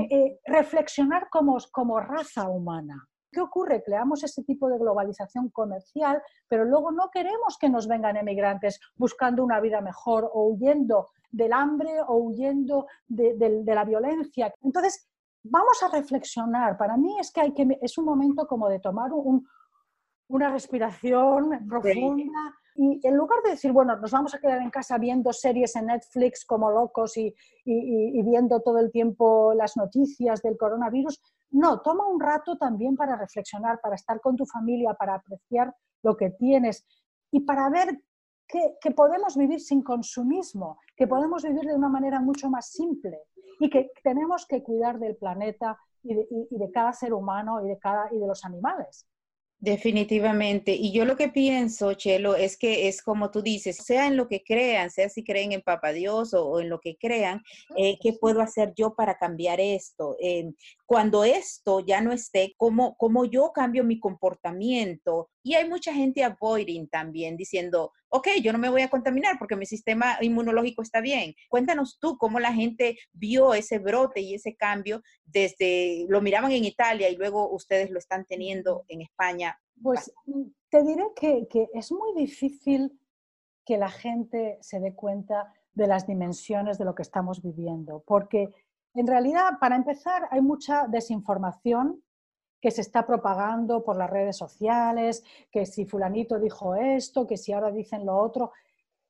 Eh, 0.09 0.39
reflexionar 0.45 1.27
como, 1.29 1.57
como 1.71 1.99
raza 1.99 2.47
humana. 2.47 3.07
¿Qué 3.29 3.41
ocurre? 3.41 3.83
Creamos 3.83 4.23
ese 4.23 4.43
tipo 4.43 4.69
de 4.69 4.77
globalización 4.77 5.49
comercial, 5.49 6.21
pero 6.47 6.63
luego 6.63 6.91
no 6.91 7.09
queremos 7.11 7.57
que 7.59 7.69
nos 7.69 7.85
vengan 7.85 8.15
emigrantes 8.15 8.79
buscando 8.95 9.43
una 9.43 9.59
vida 9.59 9.81
mejor 9.81 10.29
o 10.33 10.45
huyendo 10.45 11.09
del 11.29 11.51
hambre 11.51 11.99
o 12.07 12.15
huyendo 12.15 12.88
de, 13.07 13.35
de 13.35 13.75
la 13.75 13.83
violencia. 13.83 14.53
Entonces, 14.61 15.09
vamos 15.49 15.81
a 15.84 15.89
reflexionar. 15.89 16.77
Para 16.77 16.97
mí 16.97 17.19
es 17.19 17.31
que, 17.31 17.41
hay 17.41 17.53
que 17.53 17.77
es 17.81 17.97
un 17.97 18.05
momento 18.05 18.47
como 18.47 18.69
de 18.69 18.79
tomar 18.79 19.12
una 20.27 20.49
respiración 20.49 21.67
profunda 21.67 22.55
y 22.77 22.99
en 23.08 23.15
lugar 23.15 23.41
de 23.41 23.51
decir, 23.51 23.71
bueno, 23.71 23.95
nos 23.95 24.12
vamos 24.12 24.36
a 24.36 24.39
quedar 24.39 24.62
en 24.62 24.69
casa 24.69 24.97
viendo 24.97 25.31
series 25.31 25.77
en 25.77 25.86
Netflix 25.86 26.45
como 26.45 26.69
locos 26.69 27.15
y, 27.15 27.34
y, 27.63 28.21
viendo 28.23 28.60
todo 28.60 28.79
el 28.79 28.91
tiempo 28.91 29.53
las 29.53 29.77
noticias 29.77 30.41
del 30.41 30.58
coronavirus, 30.58 31.21
no, 31.51 31.79
toma 31.81 32.05
un 32.05 32.19
rato 32.19 32.58
también 32.58 32.97
para 32.97 33.15
reflexionar, 33.15 33.79
para 33.79 33.95
estar 33.95 34.19
con 34.19 34.36
tu 34.36 34.45
familia, 34.45 34.93
para 34.93 35.15
apreciar 35.15 35.73
lo 36.03 36.17
que 36.17 36.31
tienes 36.31 36.86
y 37.31 37.41
para 37.41 37.69
ver 37.69 37.97
que, 38.45 38.75
que 38.81 38.91
podemos 38.91 39.38
vivir 39.38 39.62
sin 39.62 39.81
consumismo, 39.81 40.77
que 40.97 41.08
podemos 41.08 41.43
vivir 41.43 41.63
de 41.63 41.75
una 41.75 41.88
manera 41.88 42.19
mucho 42.19 42.49
más 42.49 42.71
simple 42.71 43.21
y 43.60 43.70
que 43.70 43.89
tenemos 44.04 44.46
que 44.46 44.63
cuidar 44.63 45.00
del 45.00 45.15
planeta 45.15 45.78
y 46.04 46.13
de, 46.13 46.72
cada 46.72 46.94
ser 46.94 47.13
humano 47.13 47.65
y 47.65 47.70
de, 47.70 47.80
cada, 47.80 48.10
y 48.12 48.20
de 48.20 48.28
los 48.28 48.46
animales. 48.46 49.08
Definitivamente. 49.58 50.74
Y 50.74 50.91
yo 50.91 51.06
lo 51.06 51.15
que 51.15 51.30
pienso, 51.30 51.94
Chelo, 51.94 52.36
es 52.36 52.58
que 52.58 52.88
es 52.88 53.02
como 53.02 53.32
tú 53.32 53.41
dices, 53.41 53.78
sea 53.78 54.06
en 54.06 54.18
lo 54.18 54.28
que 54.28 54.44
crean, 54.44 54.91
sea 54.91 55.10
si 55.10 55.24
creen 55.24 55.54
en 55.54 55.62
Papa 55.62 55.91
Dios 55.91 56.34
o, 56.34 56.60
en 56.60 56.70
lo 56.70 56.80
que 56.80 56.98
crean, 56.98 57.41
eh, 57.78 57.98
¿qué 58.02 58.13
puedo 58.13 58.41
hacer 58.41 58.74
yo 58.76 58.94
para 58.94 59.18
cambiar 59.18 59.60
esto? 59.60 60.18
Eh, 60.20 60.52
cuando 60.86 61.24
esto 61.24 61.80
ya 61.80 62.00
no 62.02 62.12
esté, 62.12 62.54
¿cómo, 62.58 62.95
¿cómo 62.98 63.26
yo 63.26 63.52
cambio 63.54 63.84
mi 63.84 64.00
comportamiento? 64.00 65.30
Y 65.43 65.56
hay 65.56 65.67
mucha 65.67 65.93
gente 65.93 66.24
avoiding 66.24 66.88
también, 66.89 67.38
diciendo, 67.38 67.91
ok, 68.10 68.28
yo 68.41 68.54
no 68.54 68.60
me 68.60 68.69
voy 68.69 68.82
a 68.82 68.89
contaminar 68.89 69.38
porque 69.39 69.56
mi 69.56 69.65
sistema 69.65 70.17
inmunológico 70.21 70.82
está 70.82 71.02
bien. 71.02 71.34
Cuéntanos 71.50 71.98
tú 72.00 72.17
cómo 72.17 72.39
la 72.39 72.54
gente 72.54 72.98
vio 73.13 73.54
ese 73.54 73.80
brote 73.80 74.21
y 74.21 74.36
ese 74.36 74.56
cambio 74.56 75.02
desde, 75.24 76.06
lo 76.08 76.21
miraban 76.21 76.52
en 76.52 76.65
Italia 76.65 77.10
y 77.10 77.15
luego 77.15 77.50
ustedes 77.50 77.89
lo 77.89 77.98
están 77.98 78.26
teniendo 78.26 78.86
en 78.88 79.02
España. 79.02 79.60
Pues 79.82 80.12
mm, 80.26 80.43
te 80.69 80.84
diré 80.84 81.04
que, 81.15 81.48
que 81.50 81.67
es 81.74 81.91
muy 81.91 82.13
difícil 82.15 82.91
que 83.65 83.78
la 83.78 83.89
gente 83.89 84.60
se 84.62 84.80
dé 84.80 84.93
cuenta 84.93 85.52
de 85.74 85.88
las 85.88 86.08
dimensiones 86.08 86.78
de 86.78 86.86
lo 86.86 86.95
que 86.95 87.02
estamos 87.02 87.41
viviendo, 87.41 88.04
porque 88.08 88.50
en 88.95 89.08
realidad, 89.08 89.60
para 89.60 89.75
empezar, 89.75 90.27
hay 90.31 90.41
mucha 90.41 90.88
desinformación 90.88 92.01
que 92.62 92.71
se 92.71 92.81
está 92.81 93.05
propagando 93.05 93.84
por 93.84 93.95
las 93.95 94.10
redes 94.10 94.38
sociales, 94.38 95.23
que 95.51 95.65
si 95.65 95.86
fulanito 95.86 96.39
dijo 96.39 96.75
esto, 96.75 97.27
que 97.27 97.38
si 97.38 97.51
ahora 97.51 97.71
dicen 97.71 98.05
lo 98.05 98.17
otro. 98.17 98.53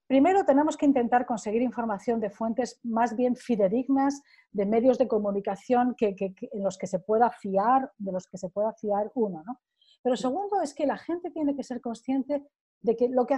Primero 0.08 0.44
tenemos 0.44 0.76
que 0.76 0.86
intentar 0.86 1.26
conseguir 1.26 1.62
información 1.62 2.20
de 2.20 2.30
fuentes 2.30 2.80
más 2.84 3.16
bien 3.16 3.36
fidedignas, 3.36 4.22
de 4.52 4.66
medios 4.66 4.98
de 4.98 5.08
comunicación 5.08 5.96
en 6.00 6.64
los 6.64 6.78
que 6.78 6.88
se 6.88 7.00
pueda 7.00 7.30
fiar, 7.30 7.92
de 7.98 8.12
los 8.12 8.28
que 8.28 8.38
se 8.38 8.50
pueda 8.50 8.74
fiar 8.74 9.12
uno. 9.16 9.44
Pero 10.04 10.16
segundo 10.16 10.62
es 10.62 10.74
que 10.74 10.86
la 10.86 10.98
gente 10.98 11.32
tiene 11.32 11.56
que 11.56 11.64
ser 11.64 11.80
consciente 11.80 12.44
de 12.82 12.96
que 12.96 13.08
lo 13.08 13.26
que 13.26 13.36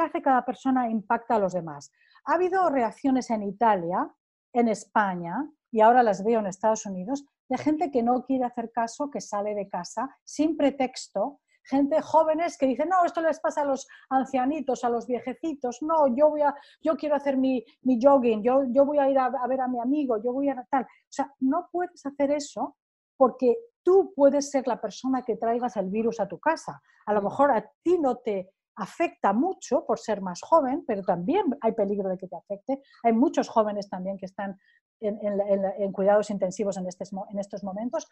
hace 0.00 0.22
cada 0.22 0.44
persona 0.44 0.88
impacta 0.88 1.34
a 1.34 1.38
los 1.38 1.52
demás. 1.52 1.90
Ha 2.24 2.34
habido 2.34 2.70
reacciones 2.70 3.28
en 3.30 3.42
Italia, 3.42 4.08
en 4.52 4.68
España, 4.68 5.50
y 5.76 5.82
ahora 5.82 6.02
las 6.02 6.24
veo 6.24 6.40
en 6.40 6.46
Estados 6.46 6.86
Unidos, 6.86 7.26
de 7.50 7.58
gente 7.58 7.90
que 7.90 8.02
no 8.02 8.24
quiere 8.24 8.46
hacer 8.46 8.72
caso, 8.72 9.10
que 9.10 9.20
sale 9.20 9.54
de 9.54 9.68
casa 9.68 10.08
sin 10.24 10.56
pretexto, 10.56 11.40
gente 11.64 12.00
jóvenes 12.00 12.56
que 12.56 12.66
dicen, 12.66 12.88
no, 12.88 13.04
esto 13.04 13.20
les 13.20 13.38
pasa 13.40 13.60
a 13.60 13.66
los 13.66 13.86
ancianitos, 14.08 14.84
a 14.84 14.88
los 14.88 15.06
viejecitos, 15.06 15.82
no, 15.82 16.16
yo, 16.16 16.30
voy 16.30 16.40
a, 16.40 16.54
yo 16.80 16.96
quiero 16.96 17.14
hacer 17.14 17.36
mi, 17.36 17.62
mi 17.82 17.98
jogging, 18.02 18.42
yo, 18.42 18.62
yo 18.70 18.86
voy 18.86 18.96
a 18.98 19.10
ir 19.10 19.18
a, 19.18 19.26
a 19.26 19.46
ver 19.46 19.60
a 19.60 19.68
mi 19.68 19.78
amigo, 19.78 20.16
yo 20.16 20.32
voy 20.32 20.48
a 20.48 20.66
tal. 20.70 20.84
O 20.84 21.10
sea, 21.10 21.30
no 21.40 21.68
puedes 21.70 22.06
hacer 22.06 22.30
eso 22.30 22.78
porque 23.18 23.54
tú 23.82 24.14
puedes 24.16 24.50
ser 24.50 24.66
la 24.66 24.80
persona 24.80 25.20
que 25.26 25.36
traigas 25.36 25.76
el 25.76 25.90
virus 25.90 26.20
a 26.20 26.26
tu 26.26 26.40
casa. 26.40 26.80
A 27.04 27.12
lo 27.12 27.20
mejor 27.20 27.50
a 27.50 27.70
ti 27.82 27.98
no 27.98 28.16
te 28.16 28.48
afecta 28.76 29.34
mucho 29.34 29.84
por 29.84 29.98
ser 29.98 30.22
más 30.22 30.40
joven, 30.40 30.84
pero 30.86 31.02
también 31.02 31.44
hay 31.60 31.72
peligro 31.72 32.08
de 32.08 32.16
que 32.16 32.28
te 32.28 32.36
afecte. 32.36 32.80
Hay 33.02 33.12
muchos 33.12 33.48
jóvenes 33.48 33.90
también 33.90 34.16
que 34.16 34.26
están 34.26 34.58
en, 35.00 35.92
cuidados 35.92 36.30
intensivos 36.30 36.76
en, 36.76 36.86
en 36.86 37.38
estos 37.38 37.64
momentos. 37.64 38.08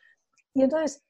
Y 0.52 0.62
entonces, 0.62 1.04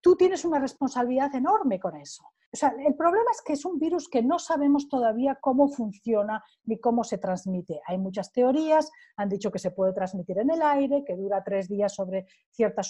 tú 0.00 0.16
tienes 0.16 0.44
una 0.44 0.58
responsabilidad 0.58 1.34
enorme 1.34 1.80
con 1.80 1.96
eso. 1.96 2.24
O 2.54 2.56
sea, 2.56 2.72
el 2.86 2.94
problema 2.94 3.32
es 3.32 3.42
que 3.42 3.54
es 3.54 3.64
un 3.64 3.80
virus 3.80 4.08
que 4.08 4.22
no 4.22 4.38
sabemos 4.38 4.88
todavía 4.88 5.36
cómo 5.40 5.68
funciona 5.68 6.40
ni 6.66 6.78
cómo 6.78 7.02
se 7.02 7.18
transmite. 7.18 7.80
Hay 7.88 7.98
muchas 7.98 8.30
teorías, 8.30 8.92
han 9.16 9.28
dicho 9.28 9.50
que 9.50 9.58
se 9.58 9.72
puede 9.72 9.92
transmitir 9.92 10.38
en 10.38 10.50
el 10.50 10.62
aire, 10.62 11.02
que 11.04 11.16
dura 11.16 11.42
tres 11.42 11.68
días 11.68 11.92
sobre 11.92 12.26
ciertas 12.52 12.88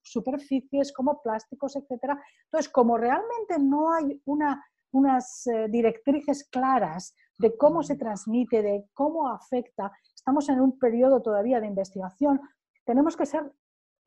superficies 0.00 0.90
como 0.94 1.20
plásticos, 1.20 1.76
etc. 1.76 2.16
Entonces, 2.44 2.72
como 2.72 2.96
realmente 2.96 3.58
no 3.60 3.92
hay 3.92 4.22
una, 4.24 4.64
unas 4.92 5.46
eh, 5.48 5.66
directrices 5.68 6.48
claras 6.48 7.14
de 7.38 7.58
cómo 7.58 7.82
se 7.82 7.96
transmite, 7.96 8.62
de 8.62 8.86
cómo 8.94 9.28
afecta, 9.28 9.92
estamos 10.24 10.48
en 10.48 10.58
un 10.58 10.78
periodo 10.78 11.20
todavía 11.20 11.60
de 11.60 11.66
investigación, 11.66 12.40
tenemos 12.86 13.14
que 13.14 13.26
ser 13.26 13.52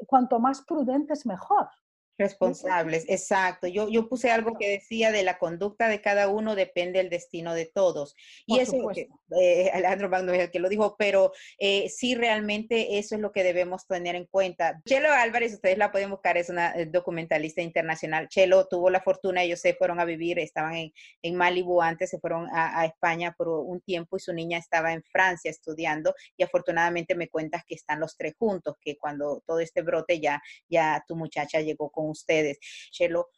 cuanto 0.08 0.40
más 0.40 0.64
prudentes 0.64 1.28
mejor. 1.28 1.70
Responsables, 2.18 3.06
exacto. 3.10 3.68
Yo, 3.68 3.90
yo 3.90 4.10
puse 4.10 4.32
algo 4.32 4.58
que 4.58 4.70
decía 4.70 5.12
de 5.12 5.22
la 5.22 5.38
conducta 5.38 5.88
de 5.88 6.02
cada 6.02 6.30
uno 6.30 6.56
depende 6.56 6.98
del 6.98 7.12
destino 7.12 7.54
de 7.54 7.68
todos. 7.68 8.16
Y 8.48 8.58
eso 8.58 8.76
eh, 9.40 9.70
Alejandro 9.72 10.10
Magno 10.10 10.34
es 10.34 10.40
el 10.40 10.52
que 10.52 10.60
lo 10.60 10.68
dijo, 10.68 10.96
pero 10.98 11.32
eh, 11.60 11.90
sí 11.90 12.16
realmente 12.16 12.98
eso 12.98 13.14
es 13.14 13.22
lo 13.22 13.32
que 13.32 13.44
debemos 13.44 13.86
tener 13.86 14.16
en 14.16 14.26
cuenta. 14.26 14.82
Chelo 14.86 15.12
Álvarez, 15.12 15.54
ustedes 15.54 15.78
la 15.78 15.92
pueden 15.92 16.10
buscar, 16.10 16.38
es 16.38 16.50
una 16.50 16.74
eh, 16.74 16.88
documentalista 16.88 17.62
internacional. 17.62 18.28
Chelo 18.30 18.68
tuvo 18.68 18.90
la 18.90 19.02
fortuna, 19.02 19.44
ellos 19.44 19.60
se 19.60 19.76
fueron 19.76 20.00
a 20.00 20.06
vivir, 20.06 20.40
estaban 20.40 20.74
en, 20.74 20.94
en 21.22 21.36
Malibu 21.36 21.84
antes, 21.84 22.10
se 22.10 22.20
fueron 22.20 22.48
a, 22.52 22.80
a, 22.80 22.86
España 22.86 23.36
por 23.38 23.50
un 23.50 23.80
tiempo 23.82 24.18
y 24.18 24.22
su 24.22 24.34
niña 24.34 24.58
estaba 24.58 24.92
en 24.92 25.04
Francia 25.04 25.52
estudiando 25.52 26.16
y 26.36 26.42
afortunadamente 26.42 27.14
me 27.14 27.30
cuentas 27.30 27.64
que 27.68 27.76
están 27.76 28.00
los 28.00 28.18
tres 28.18 28.34
juntos, 28.40 28.76
que 28.82 28.98
cuando 28.98 29.44
todo 29.46 29.60
este 29.60 29.84
brote 29.84 30.20
ya, 30.20 30.42
ya 30.68 31.04
tu 31.08 31.16
muchacha 31.16 31.62
llegó 31.62 31.92
con 31.92 32.07
ustedes. 32.08 32.60
Chelo, 32.92 33.30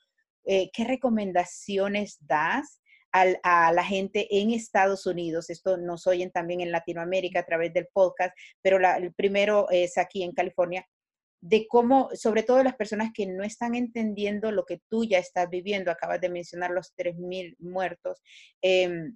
eh, 0.45 0.69
¿qué 0.73 0.83
recomendaciones 0.85 2.17
das 2.21 2.81
a 3.11 3.73
la 3.73 3.83
gente 3.83 4.27
en 4.29 4.51
Estados 4.51 5.05
Unidos? 5.05 5.49
Esto 5.49 5.77
nos 5.77 6.05
oyen 6.07 6.31
también 6.31 6.61
en 6.61 6.71
Latinoamérica 6.71 7.39
a 7.39 7.45
través 7.45 7.73
del 7.73 7.87
podcast, 7.91 8.35
pero 8.61 8.77
el 8.77 9.13
primero 9.13 9.67
es 9.69 9.97
aquí 9.97 10.23
en 10.23 10.33
California 10.33 10.85
de 11.41 11.67
cómo, 11.67 12.09
sobre 12.13 12.43
todo 12.43 12.63
las 12.63 12.75
personas 12.75 13.11
que 13.13 13.25
no 13.25 13.43
están 13.43 13.75
entendiendo 13.75 14.51
lo 14.51 14.65
que 14.65 14.81
tú 14.89 15.05
ya 15.05 15.19
estás 15.19 15.49
viviendo, 15.49 15.91
acabas 15.91 16.19
de 16.19 16.29
mencionar 16.29 16.71
los 16.71 16.93
3.000 16.95 17.55
muertos. 17.59 18.21
Em, 18.61 19.15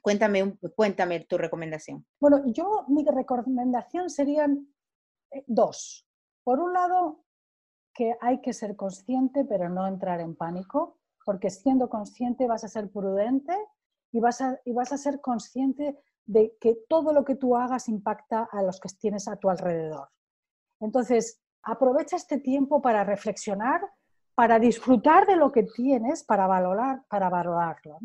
cuéntame, 0.00 0.56
cuéntame 0.74 1.20
tu 1.20 1.36
recomendación. 1.36 2.06
Bueno, 2.20 2.42
yo 2.46 2.84
mi 2.88 3.04
recomendación 3.04 4.08
serían 4.08 4.74
eh, 5.30 5.44
dos. 5.46 6.06
Por 6.42 6.58
un 6.58 6.72
lado, 6.72 7.24
que 7.94 8.16
hay 8.20 8.40
que 8.40 8.52
ser 8.52 8.76
consciente, 8.76 9.44
pero 9.44 9.68
no 9.68 9.86
entrar 9.86 10.20
en 10.20 10.34
pánico, 10.34 10.98
porque 11.24 11.50
siendo 11.50 11.88
consciente 11.88 12.46
vas 12.46 12.64
a 12.64 12.68
ser 12.68 12.90
prudente 12.90 13.56
y 14.12 14.20
vas 14.20 14.40
a, 14.40 14.60
y 14.64 14.72
vas 14.72 14.92
a 14.92 14.98
ser 14.98 15.20
consciente 15.20 15.98
de 16.26 16.56
que 16.60 16.76
todo 16.88 17.12
lo 17.12 17.24
que 17.24 17.34
tú 17.34 17.56
hagas 17.56 17.88
impacta 17.88 18.48
a 18.50 18.62
los 18.62 18.80
que 18.80 18.88
tienes 18.98 19.28
a 19.28 19.36
tu 19.36 19.50
alrededor. 19.50 20.08
Entonces, 20.80 21.40
aprovecha 21.62 22.16
este 22.16 22.38
tiempo 22.38 22.80
para 22.80 23.04
reflexionar, 23.04 23.80
para 24.34 24.58
disfrutar 24.58 25.26
de 25.26 25.36
lo 25.36 25.52
que 25.52 25.64
tienes, 25.64 26.24
para, 26.24 26.46
valorar, 26.46 27.04
para 27.08 27.28
valorarlo. 27.28 27.98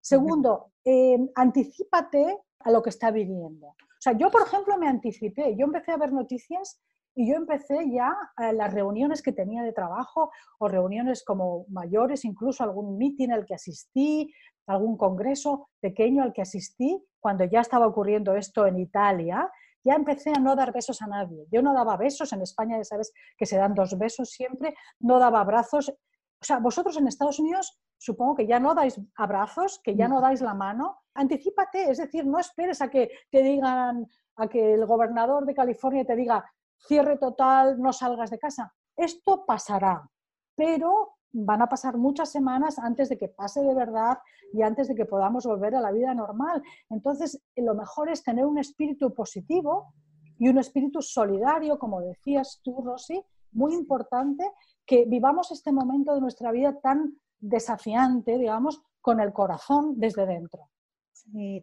Segundo, 0.00 0.72
eh, 0.84 1.18
anticipate 1.34 2.38
a 2.60 2.70
lo 2.70 2.82
que 2.82 2.90
está 2.90 3.10
viviendo. 3.10 3.68
O 3.68 4.02
sea, 4.02 4.12
yo, 4.12 4.30
por 4.30 4.42
ejemplo, 4.42 4.78
me 4.78 4.88
anticipé. 4.88 5.56
Yo 5.56 5.66
empecé 5.66 5.92
a 5.92 5.96
ver 5.96 6.12
noticias 6.12 6.80
y 7.20 7.28
yo 7.28 7.36
empecé 7.36 7.90
ya 7.90 8.16
a 8.34 8.50
las 8.54 8.72
reuniones 8.72 9.20
que 9.20 9.32
tenía 9.32 9.62
de 9.62 9.74
trabajo 9.74 10.30
o 10.58 10.68
reuniones 10.68 11.22
como 11.22 11.66
mayores, 11.68 12.24
incluso 12.24 12.64
algún 12.64 12.96
meeting 12.96 13.28
al 13.28 13.44
que 13.44 13.54
asistí, 13.54 14.32
algún 14.66 14.96
congreso 14.96 15.68
pequeño 15.80 16.22
al 16.22 16.32
que 16.32 16.40
asistí, 16.40 16.98
cuando 17.18 17.44
ya 17.44 17.60
estaba 17.60 17.86
ocurriendo 17.86 18.34
esto 18.36 18.66
en 18.66 18.78
Italia, 18.78 19.50
ya 19.84 19.96
empecé 19.96 20.30
a 20.30 20.40
no 20.40 20.56
dar 20.56 20.72
besos 20.72 21.02
a 21.02 21.08
nadie. 21.08 21.46
Yo 21.52 21.60
no 21.60 21.74
daba 21.74 21.98
besos, 21.98 22.32
en 22.32 22.40
España 22.40 22.78
ya 22.78 22.84
sabes 22.84 23.12
que 23.36 23.44
se 23.44 23.58
dan 23.58 23.74
dos 23.74 23.98
besos 23.98 24.30
siempre, 24.30 24.74
no 25.00 25.18
daba 25.18 25.40
abrazos. 25.40 25.90
O 25.90 26.44
sea, 26.44 26.58
vosotros 26.58 26.96
en 26.96 27.06
Estados 27.06 27.38
Unidos 27.38 27.78
supongo 27.98 28.34
que 28.34 28.46
ya 28.46 28.58
no 28.58 28.74
dais 28.74 28.98
abrazos, 29.16 29.78
que 29.84 29.94
ya 29.94 30.08
no 30.08 30.22
dais 30.22 30.40
la 30.40 30.54
mano. 30.54 31.02
Anticípate, 31.12 31.90
es 31.90 31.98
decir, 31.98 32.24
no 32.24 32.38
esperes 32.38 32.80
a 32.80 32.88
que 32.88 33.10
te 33.30 33.42
digan, 33.42 34.06
a 34.36 34.48
que 34.48 34.72
el 34.72 34.86
gobernador 34.86 35.44
de 35.44 35.52
California 35.52 36.06
te 36.06 36.16
diga, 36.16 36.50
cierre 36.86 37.18
total, 37.18 37.80
no 37.80 37.92
salgas 37.92 38.30
de 38.30 38.38
casa. 38.38 38.72
Esto 38.96 39.44
pasará, 39.46 40.08
pero 40.54 41.16
van 41.32 41.62
a 41.62 41.68
pasar 41.68 41.96
muchas 41.96 42.30
semanas 42.30 42.78
antes 42.78 43.08
de 43.08 43.16
que 43.16 43.28
pase 43.28 43.62
de 43.62 43.74
verdad 43.74 44.18
y 44.52 44.62
antes 44.62 44.88
de 44.88 44.94
que 44.94 45.06
podamos 45.06 45.46
volver 45.46 45.74
a 45.76 45.80
la 45.80 45.92
vida 45.92 46.12
normal. 46.14 46.62
Entonces, 46.88 47.40
lo 47.56 47.74
mejor 47.74 48.10
es 48.10 48.22
tener 48.22 48.44
un 48.44 48.58
espíritu 48.58 49.14
positivo 49.14 49.94
y 50.38 50.48
un 50.48 50.58
espíritu 50.58 51.02
solidario, 51.02 51.78
como 51.78 52.00
decías 52.00 52.60
tú, 52.64 52.82
Rosy, 52.82 53.22
muy 53.52 53.74
importante, 53.74 54.44
que 54.86 55.04
vivamos 55.06 55.50
este 55.50 55.72
momento 55.72 56.14
de 56.14 56.20
nuestra 56.20 56.50
vida 56.50 56.78
tan 56.80 57.20
desafiante, 57.38 58.38
digamos, 58.38 58.82
con 59.00 59.20
el 59.20 59.32
corazón 59.32 59.94
desde 59.98 60.26
dentro 60.26 60.68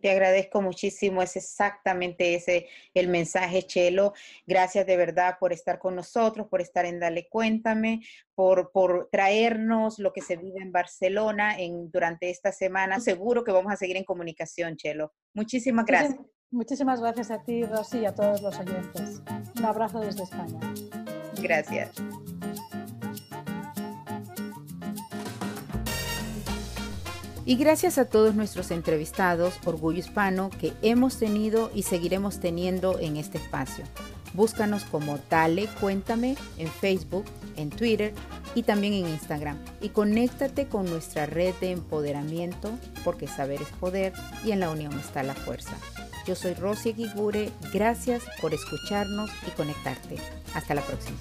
te 0.02 0.12
agradezco 0.12 0.62
muchísimo, 0.62 1.22
es 1.22 1.36
exactamente 1.36 2.36
ese 2.36 2.68
el 2.94 3.08
mensaje, 3.08 3.64
Chelo. 3.64 4.14
Gracias 4.46 4.86
de 4.86 4.98
verdad 4.98 5.38
por 5.40 5.54
estar 5.54 5.80
con 5.80 5.96
nosotros, 5.96 6.48
por 6.48 6.62
estar 6.62 6.86
en 6.86 7.00
Dale 7.00 7.28
Cuéntame, 7.30 8.02
por, 8.36 8.72
por 8.72 9.10
traernos 9.12 10.00
lo 10.00 10.14
que 10.14 10.22
se 10.22 10.38
vive 10.38 10.62
en 10.62 10.72
Barcelona 10.72 11.58
en, 11.60 11.90
durante 11.92 12.30
esta 12.30 12.52
semana. 12.52 13.00
Seguro 13.00 13.44
que 13.44 13.52
vamos 13.52 13.72
a 13.72 13.78
seguir 13.78 13.98
en 13.98 14.04
comunicación, 14.04 14.78
Chelo. 14.78 15.14
Muchísimas 15.34 15.86
gracias. 15.86 16.20
Muchísimas 16.50 17.02
gracias 17.02 17.30
a 17.30 17.44
ti, 17.44 17.64
Rosy, 17.64 18.00
y 18.00 18.06
a 18.06 18.16
todos 18.16 18.42
los 18.42 18.58
oyentes. 18.58 19.22
Un 19.58 19.66
abrazo 19.66 20.00
desde 20.00 20.24
España. 20.24 20.60
Gracias. 21.42 21.92
Y 27.48 27.56
gracias 27.56 27.98
a 27.98 28.04
todos 28.04 28.36
nuestros 28.36 28.72
entrevistados, 28.72 29.58
Orgullo 29.64 30.00
Hispano, 30.00 30.50
que 30.50 30.74
hemos 30.82 31.18
tenido 31.18 31.72
y 31.74 31.84
seguiremos 31.84 32.42
teniendo 32.42 33.00
en 33.00 33.16
este 33.16 33.38
espacio. 33.38 33.86
Búscanos 34.34 34.84
como 34.84 35.18
Dale 35.30 35.70
Cuéntame 35.80 36.36
en 36.58 36.68
Facebook, 36.68 37.24
en 37.56 37.70
Twitter 37.70 38.14
y 38.54 38.64
también 38.64 38.92
en 38.96 39.08
Instagram. 39.08 39.58
Y 39.80 39.90
conéctate 39.90 40.68
con 40.68 40.90
nuestra 40.90 41.26
red 41.26 41.56
de 41.62 41.72
empoderamiento, 41.72 42.78
porque 43.06 43.28
saber 43.28 43.62
es 43.62 43.70
poder 43.80 44.12
y 44.44 44.52
en 44.52 44.60
la 44.60 44.70
unión 44.70 45.00
está 45.00 45.24
la 45.24 45.34
fuerza. 45.34 45.78
Yo 46.28 46.36
soy 46.36 46.54
Rosy 46.54 46.92
Guigure, 46.92 47.50
gracias 47.72 48.24
por 48.42 48.54
escucharnos 48.54 49.32
y 49.48 49.52
conectarte. 49.52 50.18
Hasta 50.54 50.76
la 50.76 50.82
próxima. 50.82 51.18